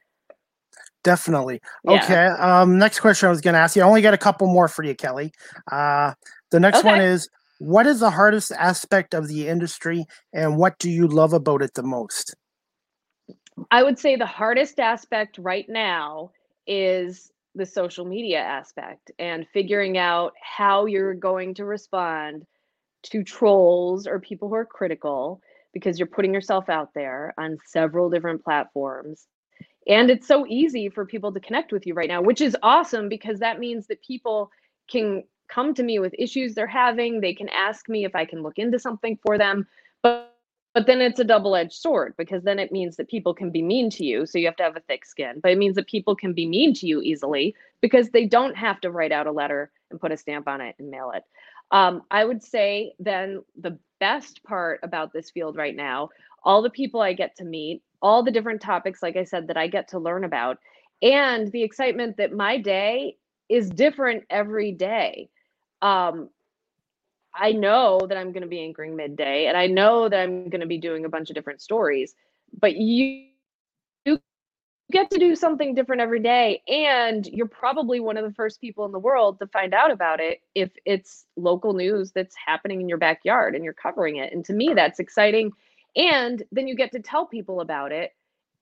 [1.02, 1.60] Definitely.
[1.84, 2.02] Yeah.
[2.02, 2.26] Okay.
[2.26, 3.82] Um, next question I was going to ask you.
[3.82, 5.32] I only got a couple more for you, Kelly.
[5.70, 6.14] Uh,
[6.50, 6.88] the next okay.
[6.88, 7.28] one is
[7.58, 11.74] what is the hardest aspect of the industry and what do you love about it
[11.74, 12.34] the most?
[13.70, 16.30] I would say the hardest aspect right now
[16.66, 22.44] is the social media aspect and figuring out how you're going to respond
[23.04, 25.40] to trolls or people who are critical
[25.72, 29.26] because you're putting yourself out there on several different platforms.
[29.88, 33.08] And it's so easy for people to connect with you right now, which is awesome
[33.08, 34.50] because that means that people
[34.90, 37.20] can come to me with issues they're having.
[37.20, 39.66] They can ask me if I can look into something for them.
[40.02, 40.36] But
[40.76, 43.88] but then it's a double-edged sword because then it means that people can be mean
[43.88, 46.14] to you so you have to have a thick skin but it means that people
[46.14, 49.70] can be mean to you easily because they don't have to write out a letter
[49.90, 51.24] and put a stamp on it and mail it
[51.70, 56.10] um, i would say then the best part about this field right now
[56.44, 59.56] all the people i get to meet all the different topics like i said that
[59.56, 60.58] i get to learn about
[61.00, 63.16] and the excitement that my day
[63.48, 65.30] is different every day
[65.82, 66.30] um,
[67.38, 70.60] I know that I'm going to be anchoring midday and I know that I'm going
[70.60, 72.14] to be doing a bunch of different stories,
[72.58, 73.26] but you,
[74.06, 74.18] you
[74.90, 76.62] get to do something different every day.
[76.66, 80.20] And you're probably one of the first people in the world to find out about
[80.20, 84.32] it if it's local news that's happening in your backyard and you're covering it.
[84.32, 85.52] And to me, that's exciting.
[85.94, 88.12] And then you get to tell people about it.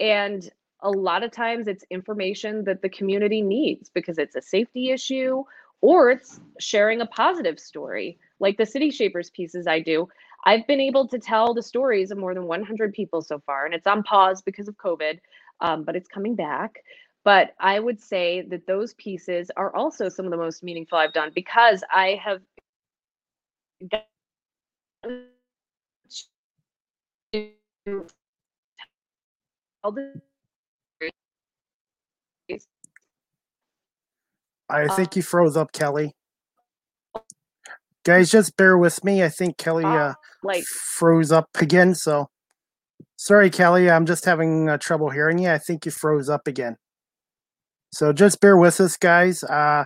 [0.01, 0.49] And
[0.81, 5.45] a lot of times it's information that the community needs because it's a safety issue
[5.85, 10.09] or it's sharing a positive story like the city shapers pieces i do.
[10.47, 13.75] I've been able to tell the stories of more than 100 people so far and
[13.75, 15.19] it's on pause because of covid
[15.61, 16.73] um, but it's coming back.
[17.25, 21.13] But i would say that those pieces are also some of the most meaningful i've
[21.13, 22.41] done because i have
[34.69, 36.15] I think you froze up, Kelly.
[38.05, 39.23] Guys, just bear with me.
[39.23, 41.95] I think Kelly uh, like froze up again.
[41.95, 42.29] So
[43.17, 43.91] sorry, Kelly.
[43.91, 45.51] I'm just having uh, trouble hearing you.
[45.51, 46.77] I think you froze up again.
[47.93, 49.43] So just bear with us, guys.
[49.45, 49.85] Uh,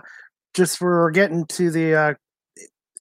[0.53, 2.13] just we're getting to the uh,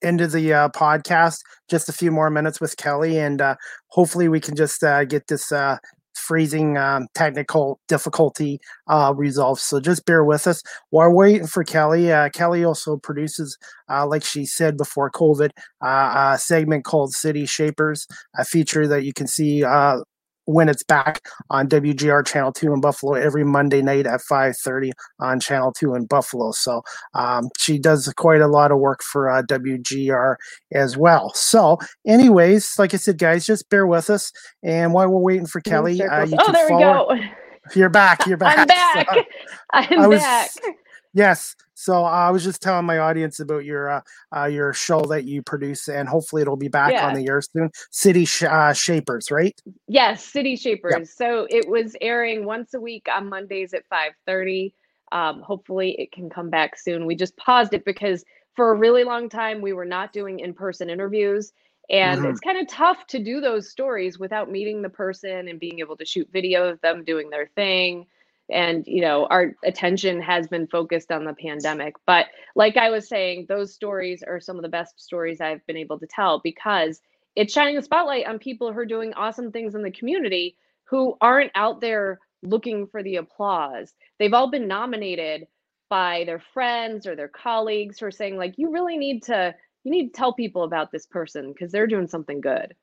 [0.03, 1.39] end of the uh, podcast.
[1.69, 3.57] Just a few more minutes with Kelly, and uh,
[3.89, 5.79] hopefully we can just uh, get this uh,
[6.19, 9.61] freezing um, technical difficulty uh, resolved.
[9.61, 12.13] So just bear with us while waiting for Kelly.
[12.13, 13.57] Uh, Kelly also produces,
[13.89, 15.51] uh, like she said before COVID,
[15.83, 18.07] uh, a segment called City Shapers,
[18.37, 20.01] a feature that you can see uh,
[20.49, 25.41] when it's back on WGR Channel 2 in Buffalo every Monday night at 5.30 on
[25.41, 26.53] Channel 2 in Buffalo.
[26.53, 26.81] So
[27.15, 30.37] um, she does quite a lot of work for uh, WGR
[30.73, 31.35] as well.
[31.35, 31.77] So
[32.07, 34.33] anyways, like I said, guys, just bear with us.
[34.63, 37.15] And while we're waiting for Kelly, uh, oh, there we go.
[37.75, 38.27] You're back.
[38.27, 38.59] You're back.
[38.61, 39.07] I'm back.
[39.13, 39.23] So,
[39.75, 40.51] I'm I was, back.
[41.15, 41.57] Yes.
[41.75, 44.01] So uh, I was just telling my audience about your uh,
[44.37, 47.07] uh, your show that you produce, and hopefully it'll be back Yeah.
[47.07, 47.71] on the air soon.
[47.91, 49.59] City Sh- uh, Shapers, right?
[49.87, 51.11] Yes, City Shapers.
[51.15, 54.75] So it was airing once a week on Mondays at 5:30.
[55.13, 57.07] Um, hopefully it can come back soon.
[57.07, 58.25] We just paused it because
[58.57, 61.53] for a really long time we were not doing in-person interviews.
[61.91, 62.31] And Mhm.
[62.31, 65.97] it's kind of tough to do those stories without meeting the person and being able
[65.97, 68.07] to shoot video of them doing their thing.
[68.51, 71.95] And, you know, our attention has been focused on the pandemic.
[72.07, 75.77] But like I was saying, those stories are some of the best stories I've been
[75.77, 77.01] able to tell because
[77.37, 81.17] it's shining a spotlight on people who are doing awesome things in the community who
[81.21, 83.93] aren't out there looking for the applause.
[84.19, 85.47] They've all been nominated
[85.89, 89.91] by their friends or their colleagues who are saying like you really need to you
[89.91, 92.75] need to tell people about this person because they're doing something good.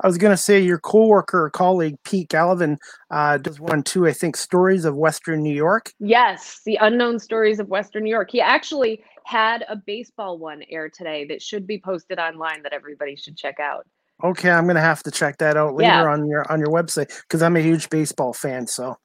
[0.00, 2.78] I was going to say your coworker or colleague Pete Gallivan
[3.10, 4.06] uh, does one too.
[4.06, 5.92] I think stories of Western New York.
[5.98, 8.30] Yes, the unknown stories of Western New York.
[8.30, 13.16] He actually had a baseball one air today that should be posted online that everybody
[13.16, 13.86] should check out.
[14.24, 16.04] Okay, I'm going to have to check that out later Yeah.
[16.04, 18.66] on your on your website because I'm a huge baseball fan.
[18.66, 18.96] So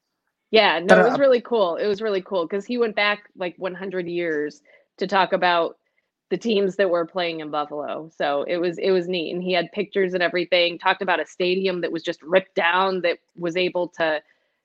[0.51, 1.75] Yeah, no, But, it was uh, really cool.
[1.75, 4.61] It was really cool because he went back like 100 years
[4.99, 5.77] to talk about
[6.31, 8.09] the teams that were playing in Buffalo.
[8.17, 10.79] So it was it was neat, and he had pictures and everything.
[10.79, 14.21] Talked about a stadium that was just ripped down that was able to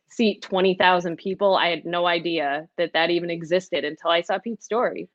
[0.09, 1.57] seat 20,000 people.
[1.57, 5.09] I had no idea that that even existed until I saw Pete's story.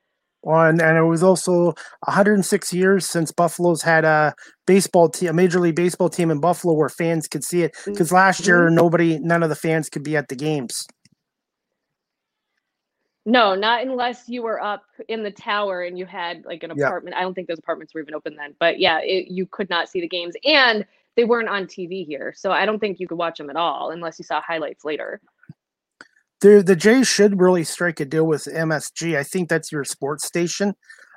[0.44, 1.74] Well, and, and it was also
[2.06, 4.34] 106 years since Buffalo's had a
[4.68, 7.76] baseball team, a major league baseball team in Buffalo where fans could see it.
[7.86, 8.76] Because last year, mm-hmm.
[8.76, 10.86] nobody, none of the fans could be at the games.
[13.26, 16.86] No, not unless you were up in the tower and you had like an Yeah.
[16.88, 17.16] apartment.
[17.16, 18.56] I don't think those apartments were even open then.
[18.60, 22.34] But yeah, it, you could not see the games and they weren't on TV here.
[22.36, 25.22] So I don't think you could watch them at all unless you saw highlights later.
[26.40, 29.16] The the Jays should really strike a deal with MSG.
[29.16, 30.74] I think that's your sports station.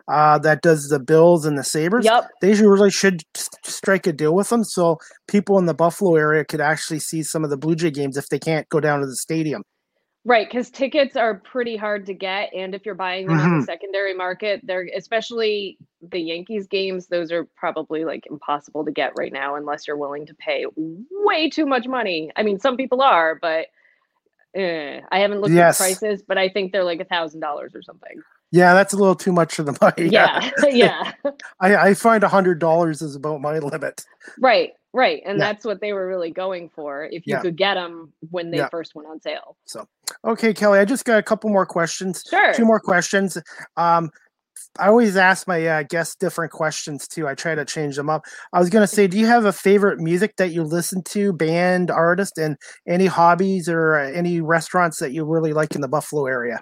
[0.07, 2.05] uh, that does the Bills and the Sabres.
[2.05, 2.29] Yep.
[2.43, 3.23] They should really should
[3.65, 4.99] strike a deal with them so
[5.29, 8.29] people in the Buffalo area could actually see some of the Blue Jay games if
[8.29, 9.63] they can't go down to the stadium.
[10.27, 13.53] Right, because tickets are pretty hard to get, and if you're buying them mm-hmm.
[13.53, 17.09] on the secondary market, they're especially the Yankees games.
[17.09, 21.51] Those are probably like impossible to get right now unless you're willing to pay way
[21.51, 22.31] too much money.
[22.37, 23.67] I mean, some people are, but
[24.55, 25.79] eh, I haven't looked yes.
[25.79, 28.23] at prices, but I think they're like a thousand dollars or something.
[28.51, 30.11] Yeah, that's a little too much for the money.
[30.11, 31.13] Yeah, yeah.
[31.61, 34.07] I, I find a hundred dollars is about my limit.
[34.41, 35.53] Right, right, and yeah.
[35.53, 37.05] that's what they were really going for.
[37.05, 37.43] If you yeah.
[37.43, 38.69] could get them when they yeah.
[38.71, 39.57] first went on sale.
[39.67, 39.87] So,
[40.25, 42.23] okay, Kelly, I just got a couple more questions.
[42.29, 42.55] Sure.
[42.55, 43.37] Two more questions.
[43.77, 44.11] Um,
[44.79, 47.29] I always ask my uh, guests different questions too.
[47.29, 48.25] I try to change them up.
[48.53, 51.33] I was going to say, do you have a favorite music that you listen to,
[51.33, 55.89] band, artist, and any hobbies or uh, any restaurants that you really like in the
[55.89, 56.61] Buffalo area?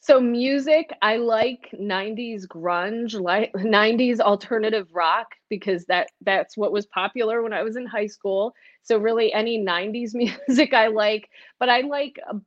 [0.00, 6.86] So music, I like 90s grunge, like 90s alternative rock because that that's what was
[6.86, 8.54] popular when I was in high school.
[8.82, 10.14] So really any 90s
[10.48, 11.28] music I like,
[11.58, 12.38] but I like uh,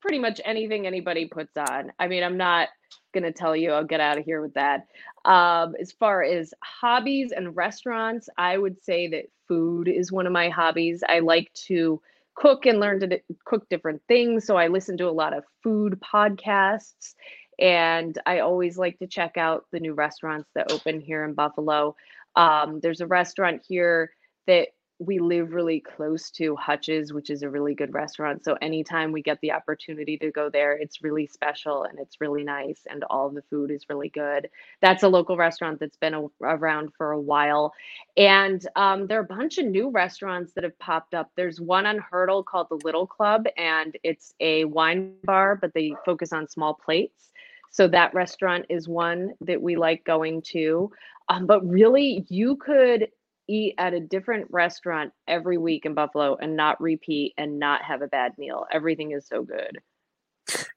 [0.00, 1.92] pretty much anything anybody puts on.
[1.98, 2.68] I mean, I'm not
[3.12, 4.86] going to tell you I'll get out of here with that.
[5.24, 10.32] Um, as far as hobbies and restaurants, I would say that food is one of
[10.32, 11.02] my hobbies.
[11.08, 12.00] I like to
[12.36, 14.46] cook and learn to cook different things.
[14.46, 17.14] So I listen to a lot of food podcasts.
[17.58, 21.96] And I always like to check out the new restaurants that open here in Buffalo.
[22.36, 24.10] Um, there's a restaurant here
[24.46, 24.68] that
[24.98, 28.42] we live really close to Hutch's, which is a really good restaurant.
[28.44, 32.44] So anytime we get the opportunity to go there, it's really special and it's really
[32.44, 34.48] nice, and all the food is really good.
[34.80, 37.74] That's a local restaurant that's been a, around for a while,
[38.16, 41.30] and um, there are a bunch of new restaurants that have popped up.
[41.36, 45.94] There's one on Hertel called the Little Club, and it's a wine bar, but they
[46.06, 47.30] focus on small plates.
[47.70, 50.90] So that restaurant is one that we like going to.
[51.28, 53.08] Um, but really, you could
[53.48, 58.02] eat at a different restaurant every week in Buffalo and not repeat and not have
[58.02, 58.66] a bad meal.
[58.72, 59.78] Everything is so good.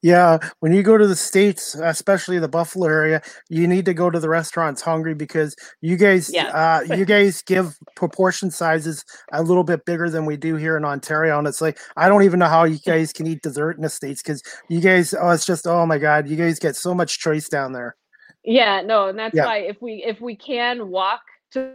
[0.02, 4.10] Yeah, when you go to the states, especially the Buffalo area, you need to go
[4.10, 6.48] to the restaurants hungry because you guys, yeah.
[6.48, 10.86] uh, you guys give proportion sizes a little bit bigger than we do here in
[10.86, 13.84] Ontario, and it's like I don't even know how you guys can eat dessert in
[13.84, 16.96] the states because you guys, oh, it's just oh my god, you guys get so
[16.96, 17.96] much choice down there.
[18.44, 19.46] Yeah, no, and that's yeah.
[19.46, 21.74] why if we if we can walk to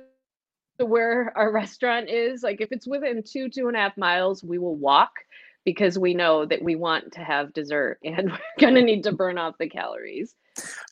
[0.79, 2.43] to where our restaurant is.
[2.43, 5.11] Like if it's within two, two and a half miles, we will walk
[5.65, 9.13] because we know that we want to have dessert and we're going to need to
[9.13, 10.35] burn off the calories.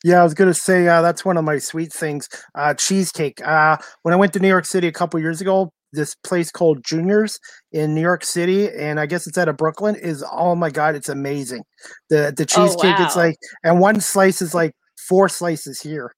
[0.03, 3.45] Yeah, I was going to say uh, that's one of my sweet things uh, cheesecake.
[3.45, 6.83] Uh, when I went to New York City a couple years ago, this place called
[6.83, 7.39] Juniors
[7.71, 10.95] in New York City, and I guess it's out of Brooklyn, is oh my God,
[10.95, 11.63] it's amazing.
[12.09, 13.05] The the oh, cheesecake, oh, wow.
[13.05, 14.73] it's like, and one slice is like
[15.07, 16.13] four slices here.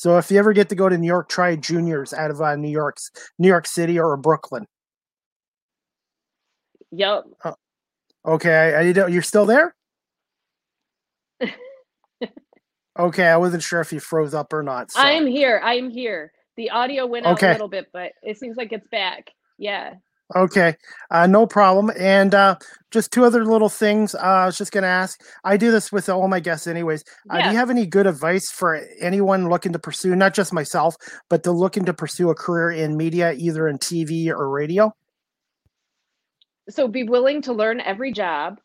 [0.00, 2.56] So if you ever get to go to New York, try juniors out of uh,
[2.56, 4.66] New York's New York City or Brooklyn.
[6.90, 7.24] Yep.
[7.44, 7.52] Uh,
[8.24, 9.74] okay, I, I, you're still there.
[12.98, 14.90] okay, I wasn't sure if you froze up or not.
[14.90, 15.00] So.
[15.02, 15.60] I'm here.
[15.62, 16.32] I'm here.
[16.56, 19.26] The audio went out a little bit, but it seems like it's back.
[19.58, 19.96] Yeah.
[20.34, 20.76] Okay,
[21.10, 21.90] uh, no problem.
[21.98, 22.56] And uh,
[22.90, 24.14] just two other little things.
[24.14, 25.20] Uh, I was just going to ask.
[25.44, 27.04] I do this with all my guests, anyways.
[27.30, 27.44] Uh, yeah.
[27.44, 30.96] do you have any good advice for anyone looking to pursue, not just myself,
[31.28, 34.94] but to looking to pursue a career in media, either in TV or radio?
[36.68, 38.60] So be willing to learn every job.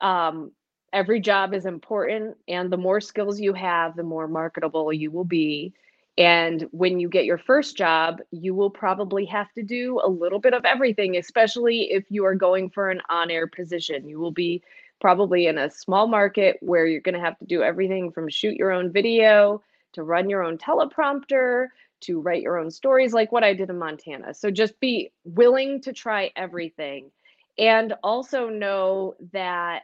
[0.00, 0.52] Um,
[0.92, 5.24] every job is important, and the more skills you have, the more marketable you will
[5.24, 5.74] be.
[6.16, 10.38] And when you get your first job, you will probably have to do a little
[10.38, 14.08] bit of everything, especially if you are going for an on air position.
[14.08, 14.62] You will be
[15.00, 18.54] probably in a small market where you're going to have to do everything from shoot
[18.54, 19.60] your own video
[19.94, 21.66] to run your own teleprompter
[22.00, 24.34] to write your own stories, like what I did in Montana.
[24.34, 27.10] So just be willing to try everything.
[27.58, 29.82] And also know that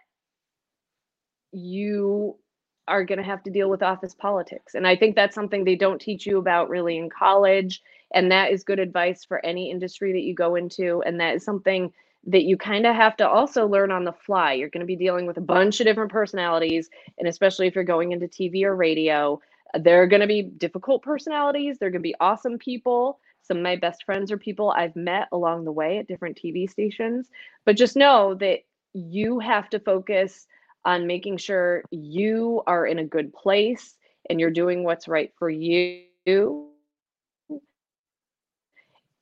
[1.52, 2.36] you
[2.90, 4.74] are going to have to deal with office politics.
[4.74, 7.82] And I think that's something they don't teach you about really in college.
[8.12, 11.02] And that is good advice for any industry that you go into.
[11.06, 11.92] And that is something
[12.26, 14.52] that you kind of have to also learn on the fly.
[14.52, 16.90] You're going to be dealing with a bunch of different personalities.
[17.18, 19.40] And especially if you're going into TV or radio,
[19.78, 21.78] there are going to be difficult personalities.
[21.78, 23.20] They're going to be awesome people.
[23.42, 26.68] Some of my best friends are people I've met along the way at different TV
[26.68, 27.28] stations.
[27.64, 28.60] But just know that
[28.92, 30.46] you have to focus
[30.84, 33.96] on making sure you are in a good place
[34.28, 36.04] and you're doing what's right for you.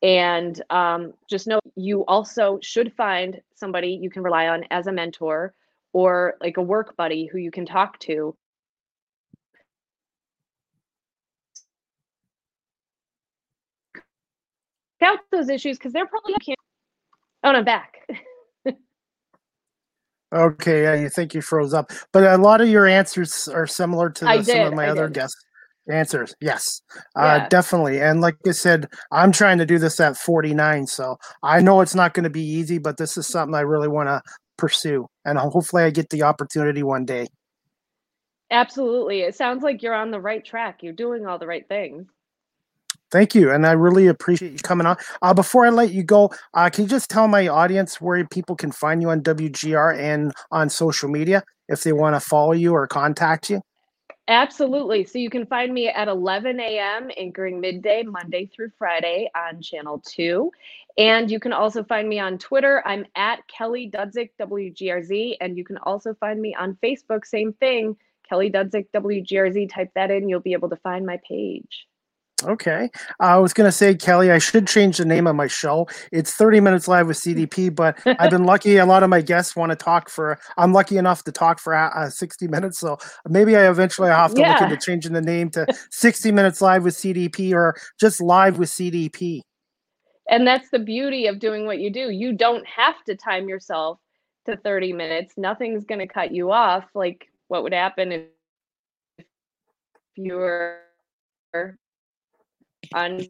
[0.02, 4.92] And um, just know you also should find somebody you can rely on as a
[4.92, 5.54] mentor
[5.92, 8.36] or like a work buddy who you can talk to.
[15.00, 16.34] Out those issues because they're probably.
[17.44, 18.06] Oh, no, I'm back.
[20.32, 24.10] Okay, yeah, you think you froze up, but a lot of your answers are similar
[24.10, 25.14] to the, some of my I other did.
[25.14, 25.44] guests
[25.90, 26.34] answers.
[26.42, 26.82] Yes,
[27.16, 27.48] uh, Yeah.
[27.48, 28.00] definitely.
[28.02, 31.94] And like I said, I'm trying to do this at 49, so I know it's
[31.94, 34.20] not going to be easy, but this is something I really want to
[34.58, 37.28] pursue, and hopefully, I get the opportunity one day.
[38.50, 39.20] Absolutely.
[39.22, 40.82] It sounds like you're on the right track.
[40.82, 42.06] You're doing all the right things.
[43.10, 44.96] Thank you, and I really appreciate you coming on.
[45.22, 48.54] Uh, before I let you go, uh, can you just tell my audience where people
[48.54, 52.74] can find you on WGR and on social media if they want to follow you
[52.74, 53.62] or contact you?
[54.28, 55.04] Absolutely.
[55.04, 57.10] So you can find me at 11 a.m.
[57.16, 60.50] anchoring midday, Monday through Friday on Channel 2.
[60.98, 62.82] And you can also find me on Twitter.
[62.84, 65.36] I'm at Kelly Dudzik WGRZ.
[65.40, 67.24] And you can also find me on Facebook.
[67.24, 67.96] Same thing,
[68.28, 69.70] Kelly Dudzik WGRZ.
[69.72, 71.86] Type that in, you'll be able to find my page.
[72.44, 72.88] Okay.
[73.18, 75.88] I was going to say, Kelly, I should change the name of my show.
[76.12, 78.76] It's 30 Minutes Live with CDP, but I've been lucky.
[78.76, 81.74] A lot of my guests want to talk for, I'm lucky enough to talk for
[81.74, 82.78] uh, 60 minutes.
[82.78, 86.60] So maybe I eventually I have to look into changing the name to 60 Minutes
[86.60, 89.40] Live with CDP or just Live with CDP.
[90.30, 92.10] And that's the beauty of doing what you do.
[92.10, 93.98] You don't have to time yourself
[94.46, 95.34] to 30 minutes.
[95.36, 96.84] Nothing's going to cut you off.
[96.94, 99.26] Like what would happen if
[100.14, 100.78] you were
[102.94, 103.20] on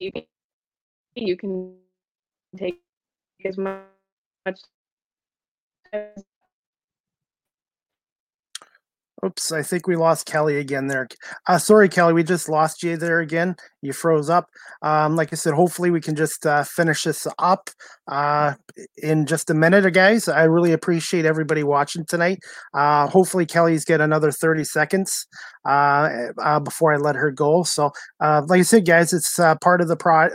[0.00, 0.28] TV?
[1.14, 1.76] You can
[2.56, 2.80] take
[3.44, 3.84] as much
[5.92, 6.24] as
[9.24, 11.08] Oops, I think we lost Kelly again there.
[11.46, 13.56] Uh, sorry, Kelly, we just lost you there again.
[13.80, 14.50] You froze up.
[14.82, 17.70] Um, like I said, hopefully we can just uh, finish this up
[18.08, 18.54] uh,
[18.98, 20.28] in just a minute, guys.
[20.28, 22.40] I really appreciate everybody watching tonight.
[22.74, 25.26] Uh, hopefully, Kelly's get another 30 seconds
[25.64, 27.62] uh, uh, before I let her go.
[27.62, 30.28] So, like I said, guys, it's part of the pro.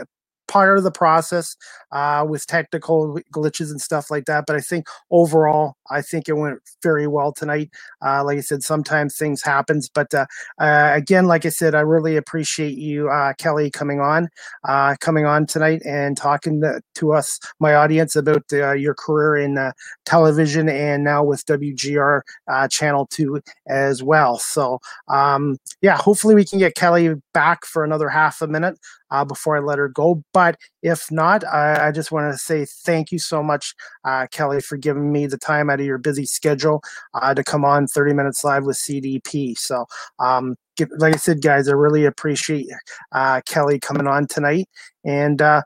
[0.52, 1.56] Part of the process
[1.92, 6.34] uh, with technical glitches and stuff like that, but I think overall, I think it
[6.34, 7.70] went very well tonight.
[8.04, 10.26] Uh, like I said, sometimes things happens, but uh,
[10.58, 14.28] uh, again, like I said, I really appreciate you, uh, Kelly, coming on,
[14.68, 19.72] uh, coming on tonight and talking to, to us, my audience, about your career in
[20.04, 22.20] television and now with WGR
[22.70, 24.38] Channel Two as well.
[24.38, 28.78] So, um, yeah, hopefully we can get Kelly back for another half a minute
[29.12, 30.24] uh, before I let her go.
[30.32, 34.60] But if not, I, I just want to say thank you so much, uh, Kelly,
[34.60, 36.82] for giving me the time out of your busy schedule
[37.14, 39.56] uh, to come on 30 Minutes Live with CDP.
[39.56, 39.86] So,
[40.18, 42.66] um, get, like I said, guys, I really appreciate
[43.12, 44.66] uh, Kelly coming on tonight.
[45.04, 45.62] And uh,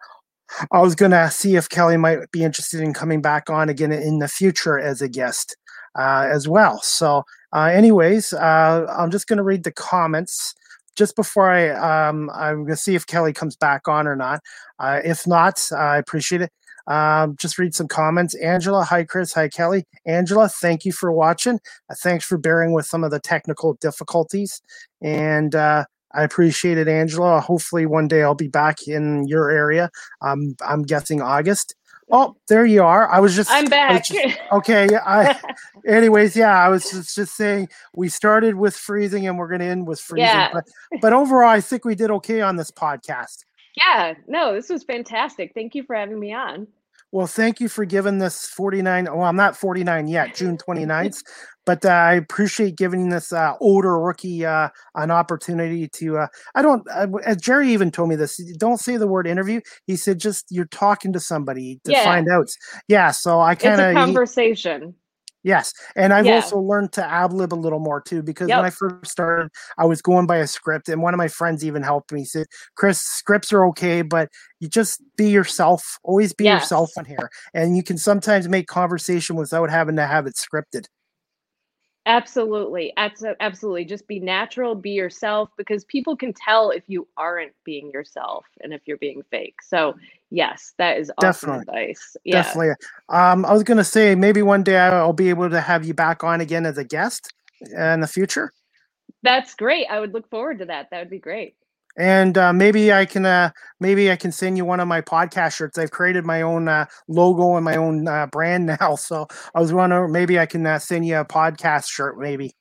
[0.72, 3.92] I was going to see if Kelly might be interested in coming back on again
[3.92, 5.56] in the future as a guest
[5.96, 6.80] uh, as well.
[6.82, 7.22] So,
[7.54, 10.54] anyways, I'm just going to read the comments
[10.96, 11.68] just before I
[12.08, 14.40] um, I'm gonna see if Kelly comes back on or not.
[14.78, 16.50] Uh, if not, I appreciate it.
[16.88, 18.34] Um, just read some comments.
[18.36, 19.84] Angela, hi Chris, hi Kelly.
[20.06, 21.58] Angela, thank you for watching.
[21.90, 24.60] Uh, thanks for bearing with some of the technical difficulties,
[25.02, 25.84] and uh,
[26.14, 27.40] I appreciate it, Angela.
[27.40, 29.90] Hopefully, one day I'll be back in your area.
[30.22, 31.74] Um, I'm guessing August.
[32.10, 33.08] Oh, there you are.
[33.10, 34.04] I was just I'm back.
[34.04, 34.86] just- okay.
[34.90, 35.40] yeah, I
[35.86, 39.86] anyways, yeah, I was just, just saying we started with freezing and we're gonna end
[39.86, 40.26] with freezing.
[40.26, 40.50] Yeah.
[40.52, 40.64] But
[41.00, 43.44] but overall I think we did okay on this podcast.
[43.76, 45.52] yeah, no, this was fantastic.
[45.54, 46.68] Thank you for having me on.
[47.12, 49.04] Well, thank you for giving this 49.
[49.06, 51.22] Well, I'm not 49 yet, June 29th,
[51.66, 56.18] but uh, I appreciate giving this uh, older rookie uh, an opportunity to.
[56.18, 59.60] Uh, I don't, uh, as Jerry even told me this, don't say the word interview.
[59.86, 62.04] He said just you're talking to somebody to Yeah.
[62.04, 62.48] find out.
[62.88, 63.10] Yeah.
[63.10, 63.92] So I kind of.
[63.94, 64.94] conversation.
[65.42, 66.34] Yes, and I've Yeah.
[66.34, 68.58] also learned to ad lib a little more too because Yep.
[68.58, 69.48] when I first started,
[69.78, 72.20] I was going by a script, and one of my friends even helped me.
[72.22, 75.98] He said, "Chris, scripts are okay, but you just be yourself.
[76.02, 80.26] Always be yourself in here, and you can sometimes make conversation without having to have
[80.26, 80.86] it scripted."
[82.06, 82.92] Absolutely.
[82.96, 83.84] Absolutely.
[83.84, 88.72] Just be natural, be yourself, because people can tell if you aren't being yourself and
[88.72, 89.60] if you're being fake.
[89.60, 89.94] So,
[90.30, 91.62] yes, that is awesome Definitely.
[91.62, 92.16] advice.
[92.24, 92.42] Yeah.
[92.42, 92.74] Definitely.
[93.08, 96.22] Um, I was gonna say maybe one day I'll be able to have you back
[96.22, 98.52] on again as a guest in the future.
[99.22, 99.86] That's great.
[99.90, 100.88] I would look forward to that.
[100.90, 101.56] That would be great.
[101.98, 103.50] And uh, maybe I can uh,
[103.80, 105.78] maybe I can send you one of my podcast shirts.
[105.78, 109.72] I've created my own uh, logo and my own uh, brand now, so I was
[109.72, 112.18] wondering maybe I can uh, send you a podcast shirt.
[112.18, 112.52] Maybe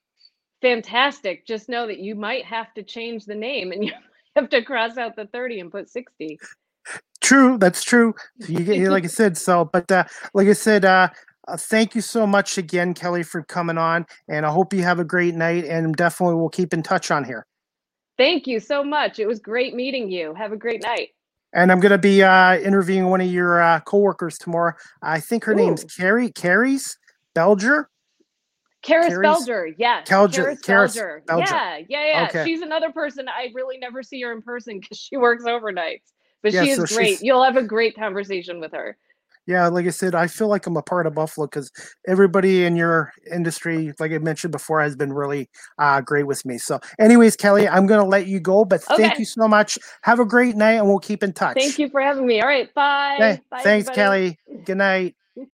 [0.65, 1.45] Fantastic.
[1.45, 3.91] Just know that you might have to change the name and you
[4.35, 6.39] have to cross out the 30 and put 60.
[7.21, 8.15] true, that's true.
[8.47, 9.37] You get like I said.
[9.37, 11.09] So, but uh, like I said, uh,
[11.57, 15.05] thank you so much again, Kelly, for coming on, and I hope you have a
[15.05, 15.65] great night.
[15.65, 17.45] And definitely, we'll keep in touch on here.
[18.17, 19.19] Thank you so much.
[19.19, 20.33] It was great meeting you.
[20.33, 21.09] Have a great night.
[21.53, 24.73] and I'm going to be uh, interviewing one of your uh, coworkers tomorrow.
[25.01, 25.57] I think her Ooh.
[25.57, 26.97] name's Carrie Carrie's
[27.35, 27.85] Belger.
[28.85, 30.07] Karys Belger, yes.
[30.07, 31.21] Karys Belger.
[31.27, 32.27] Yeah, yeah, yeah.
[32.29, 32.45] Okay.
[32.45, 36.11] She's another person I really never see her in person because she works overnights.
[36.43, 37.19] But yeah, she is so great.
[37.21, 38.95] You'll have a great conversation with her
[39.47, 41.71] yeah, like I said, I feel like I'm a part of Buffalo because
[42.07, 46.57] everybody in your industry, like I mentioned before, has been really uh, great with me.
[46.57, 49.03] So, anyways, Kelly, I'm going to let you go, but okay.
[49.03, 49.77] thank you so much.
[50.01, 51.57] Have a great night, and we'll keep in touch.
[51.57, 52.41] Thank you for having me.
[52.41, 53.15] All right, bye.
[53.15, 53.41] Okay.
[53.51, 54.37] bye Thanks, everybody.
[54.47, 54.63] Kelly.
[54.65, 55.15] Good night.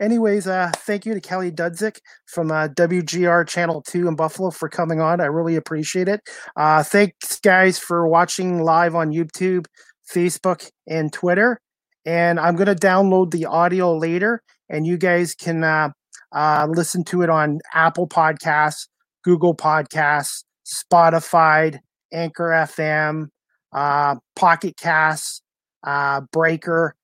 [0.00, 4.70] Anyways, uh, thank you to Kelly Dudzik from uh, WGR Channel 2 in Buffalo for
[4.70, 5.20] coming on.
[5.20, 6.22] I really appreciate it.
[6.56, 9.66] Uh, thanks, guys, for watching live on YouTube,
[10.10, 11.60] Facebook, and Twitter
[12.04, 15.90] and I'm going to download the audio later, and you guys can uh,
[16.32, 18.88] uh, listen to it on Apple Podcasts,
[19.22, 21.78] Google Podcasts, Spotify,
[22.12, 23.28] Anchor FM,
[23.72, 25.42] uh, Pocket Casts,
[25.84, 26.94] uh, Breaker,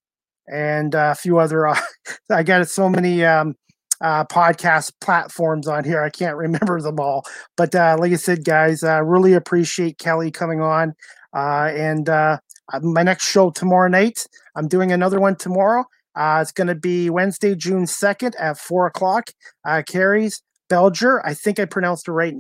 [0.47, 1.67] and a few other.
[1.67, 1.81] Uh,
[2.31, 3.55] I got so many um,
[4.01, 6.03] uh, podcast platforms on here.
[6.03, 7.25] I can't remember them all.
[7.57, 10.95] But uh, like I said, guys, I really appreciate Kelly coming on.
[11.35, 12.39] Uh, and uh,
[12.83, 15.85] my next show tomorrow night, I'm doing another one tomorrow.
[16.15, 19.31] Uh, it's going to be Wednesday, June 2nd at 4 o'clock.
[19.65, 22.35] Uh, Carrie's Belger, I think I pronounced the right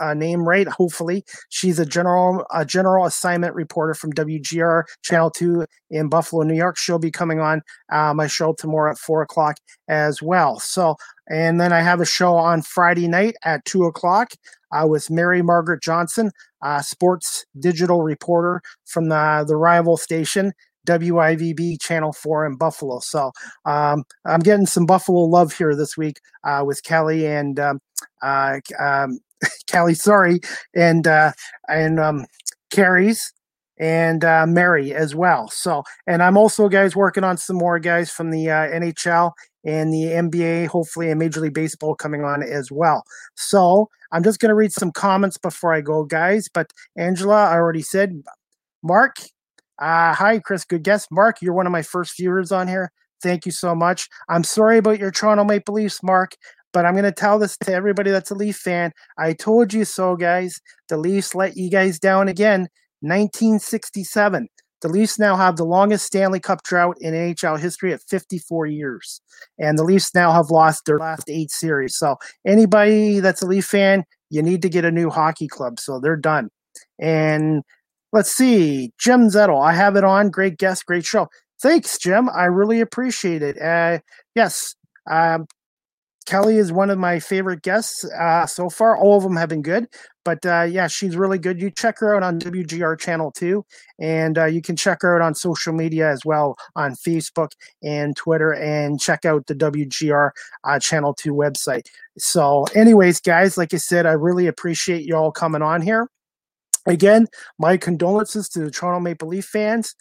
[0.00, 0.68] uh, name right.
[0.68, 6.54] Hopefully, she's a general a general assignment reporter from WGR Channel Two in Buffalo, New
[6.54, 6.78] York.
[6.78, 9.56] She'll be coming on uh, my show tomorrow at four o'clock
[9.88, 10.60] as well.
[10.60, 10.96] So,
[11.28, 14.32] and then I have a show on Friday night at two o'clock
[14.70, 16.30] uh, with Mary Margaret Johnson,
[16.62, 20.52] uh, sports digital reporter from the the rival station.
[20.84, 22.98] WIVB Channel 4 in Buffalo.
[22.98, 23.30] So
[23.64, 27.78] um, I'm getting some Buffalo love here this week uh, with Kelly and um,
[28.20, 29.20] uh, um,
[29.66, 30.40] Kelly, sorry,
[30.74, 31.32] and uh,
[31.68, 32.26] and um,
[32.70, 33.32] Carrie's
[33.78, 35.48] and uh, Mary as well.
[35.48, 39.32] So, and I'm also guys working on some more guys from the uh, NHL
[39.64, 43.04] and the NBA, hopefully, and Major League Baseball coming on as well.
[43.34, 46.48] So, I'm just going to read some comments before I go, guys.
[46.52, 48.22] But Angela, I already said,
[48.82, 49.16] Mark,
[49.80, 50.64] uh, hi, Chris.
[50.64, 51.08] Good guest.
[51.10, 52.92] Mark, you're one of my first viewers on here.
[53.22, 54.08] Thank you so much.
[54.28, 56.36] I'm sorry about your Toronto Maple Leafs, Mark,
[56.72, 58.92] but I'm going to tell this to everybody that's a Leaf fan.
[59.16, 60.60] I told you so, guys.
[60.88, 62.68] The Leafs let you guys down again.
[63.00, 64.48] 1967.
[64.82, 69.20] The Leafs now have the longest Stanley Cup drought in NHL history at 54 years.
[69.58, 71.96] And the Leafs now have lost their last eight series.
[71.96, 75.80] So, anybody that's a Leaf fan, you need to get a new hockey club.
[75.80, 76.50] So, they're done.
[77.00, 77.62] And
[78.12, 78.92] Let's see.
[78.98, 80.28] Jim Zettel, I have it on.
[80.28, 81.28] Great guest, great show.
[81.62, 82.28] Thanks, Jim.
[82.28, 83.60] I really appreciate it.
[83.60, 84.00] Uh,
[84.34, 84.74] yes,
[85.10, 85.46] um,
[86.26, 88.96] Kelly is one of my favorite guests uh, so far.
[88.98, 89.88] All of them have been good,
[90.24, 91.60] but uh, yeah, she's really good.
[91.60, 93.64] You check her out on WGR channel two,
[93.98, 98.16] and uh, you can check her out on social media as well on Facebook and
[98.16, 100.30] Twitter, and check out the WGR
[100.64, 101.86] uh, channel two website.
[102.18, 106.08] So, anyways, guys, like I said, I really appreciate you all coming on here.
[106.86, 107.28] Again,
[107.58, 109.94] my condolences to the Toronto Maple Leaf fans.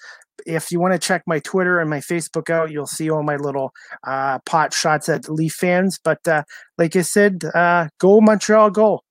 [0.47, 3.35] If you want to check my Twitter and my Facebook out, you'll see all my
[3.35, 3.71] little
[4.07, 5.99] uh, pot shots at Leaf fans.
[6.03, 6.43] But uh,
[6.79, 9.01] like I said, uh, go Montreal, go!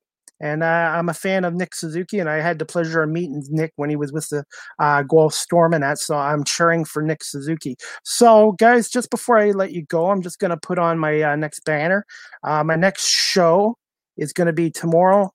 [0.41, 3.45] And uh, I'm a fan of Nick Suzuki, and I had the pleasure of meeting
[3.51, 4.45] Nick when he was with the
[4.79, 5.99] uh, Guelph Storm and that.
[5.99, 7.77] So I'm cheering for Nick Suzuki.
[8.05, 11.21] So, guys, just before I let you go, I'm just going to put on my
[11.21, 12.07] uh, next banner.
[12.43, 13.77] Uh, my next show
[14.17, 15.31] is going to be tomorrow,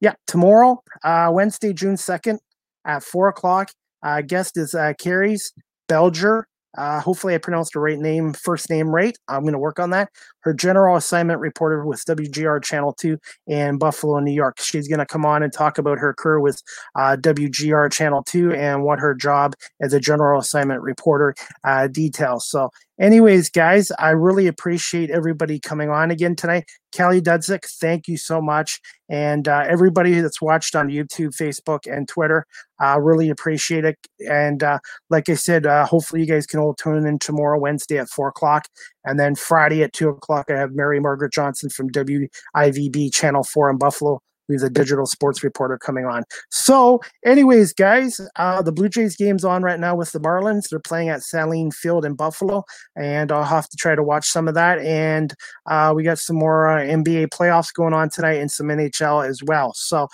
[0.00, 2.38] yeah, tomorrow, uh, Wednesday, June 2nd
[2.84, 3.70] at 4 o'clock.
[4.02, 5.52] Uh, guest is uh, Carrie's
[5.88, 6.42] Belger.
[6.76, 9.16] Uh, hopefully, I pronounced the right name, first name right.
[9.28, 10.10] I'm going to work on that.
[10.44, 14.60] Her general assignment reporter with WGR Channel 2 in Buffalo, New York.
[14.60, 16.62] She's going to come on and talk about her career with
[16.94, 21.34] uh, WGR Channel 2 and what her job as a general assignment reporter
[21.64, 22.46] uh, details.
[22.46, 26.64] So, anyways, guys, I really appreciate everybody coming on again tonight.
[26.92, 28.80] Kelly Dudzik, thank you so much.
[29.08, 32.46] And uh, everybody that's watched on YouTube, Facebook, and Twitter,
[32.82, 33.96] uh, really appreciate it.
[34.30, 34.78] And uh,
[35.10, 38.28] like I said, uh, hopefully you guys can all tune in tomorrow, Wednesday at 4
[38.28, 38.68] o'clock.
[39.04, 43.70] And then Friday at 2 o'clock, I have Mary Margaret Johnson from WIVB Channel 4
[43.70, 46.22] in Buffalo who's a digital sports reporter coming on.
[46.50, 50.68] So, anyways, guys, uh, the Blue Jays game's on right now with the Marlins.
[50.68, 52.64] They're playing at Sahlen Field in Buffalo,
[52.96, 54.78] and I'll have to try to watch some of that.
[54.80, 55.34] And
[55.66, 59.42] uh, we got some more uh, NBA playoffs going on tonight and some NHL as
[59.42, 59.72] well.
[59.74, 60.08] So,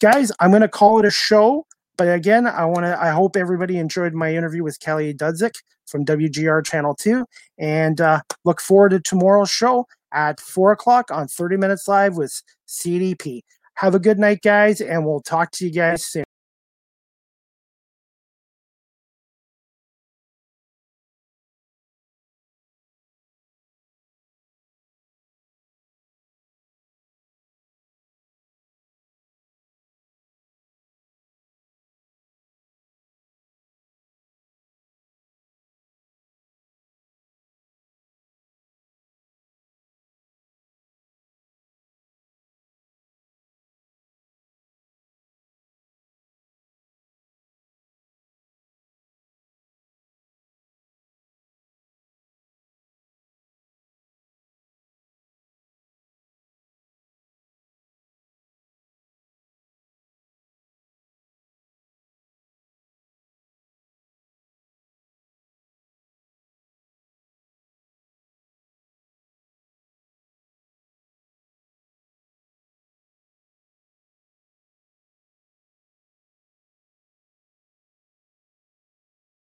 [0.00, 1.66] guys, I'm going to call it a show.
[1.96, 3.00] But again, I want to.
[3.00, 5.54] I hope everybody enjoyed my interview with Kelly Dudzik
[5.86, 7.24] from WGR Channel Two,
[7.58, 12.42] and uh, look forward to tomorrow's show at four o'clock on 30 Minutes Live with
[12.68, 13.40] CDP.
[13.74, 16.25] Have a good night, guys, and we'll talk to you guys soon.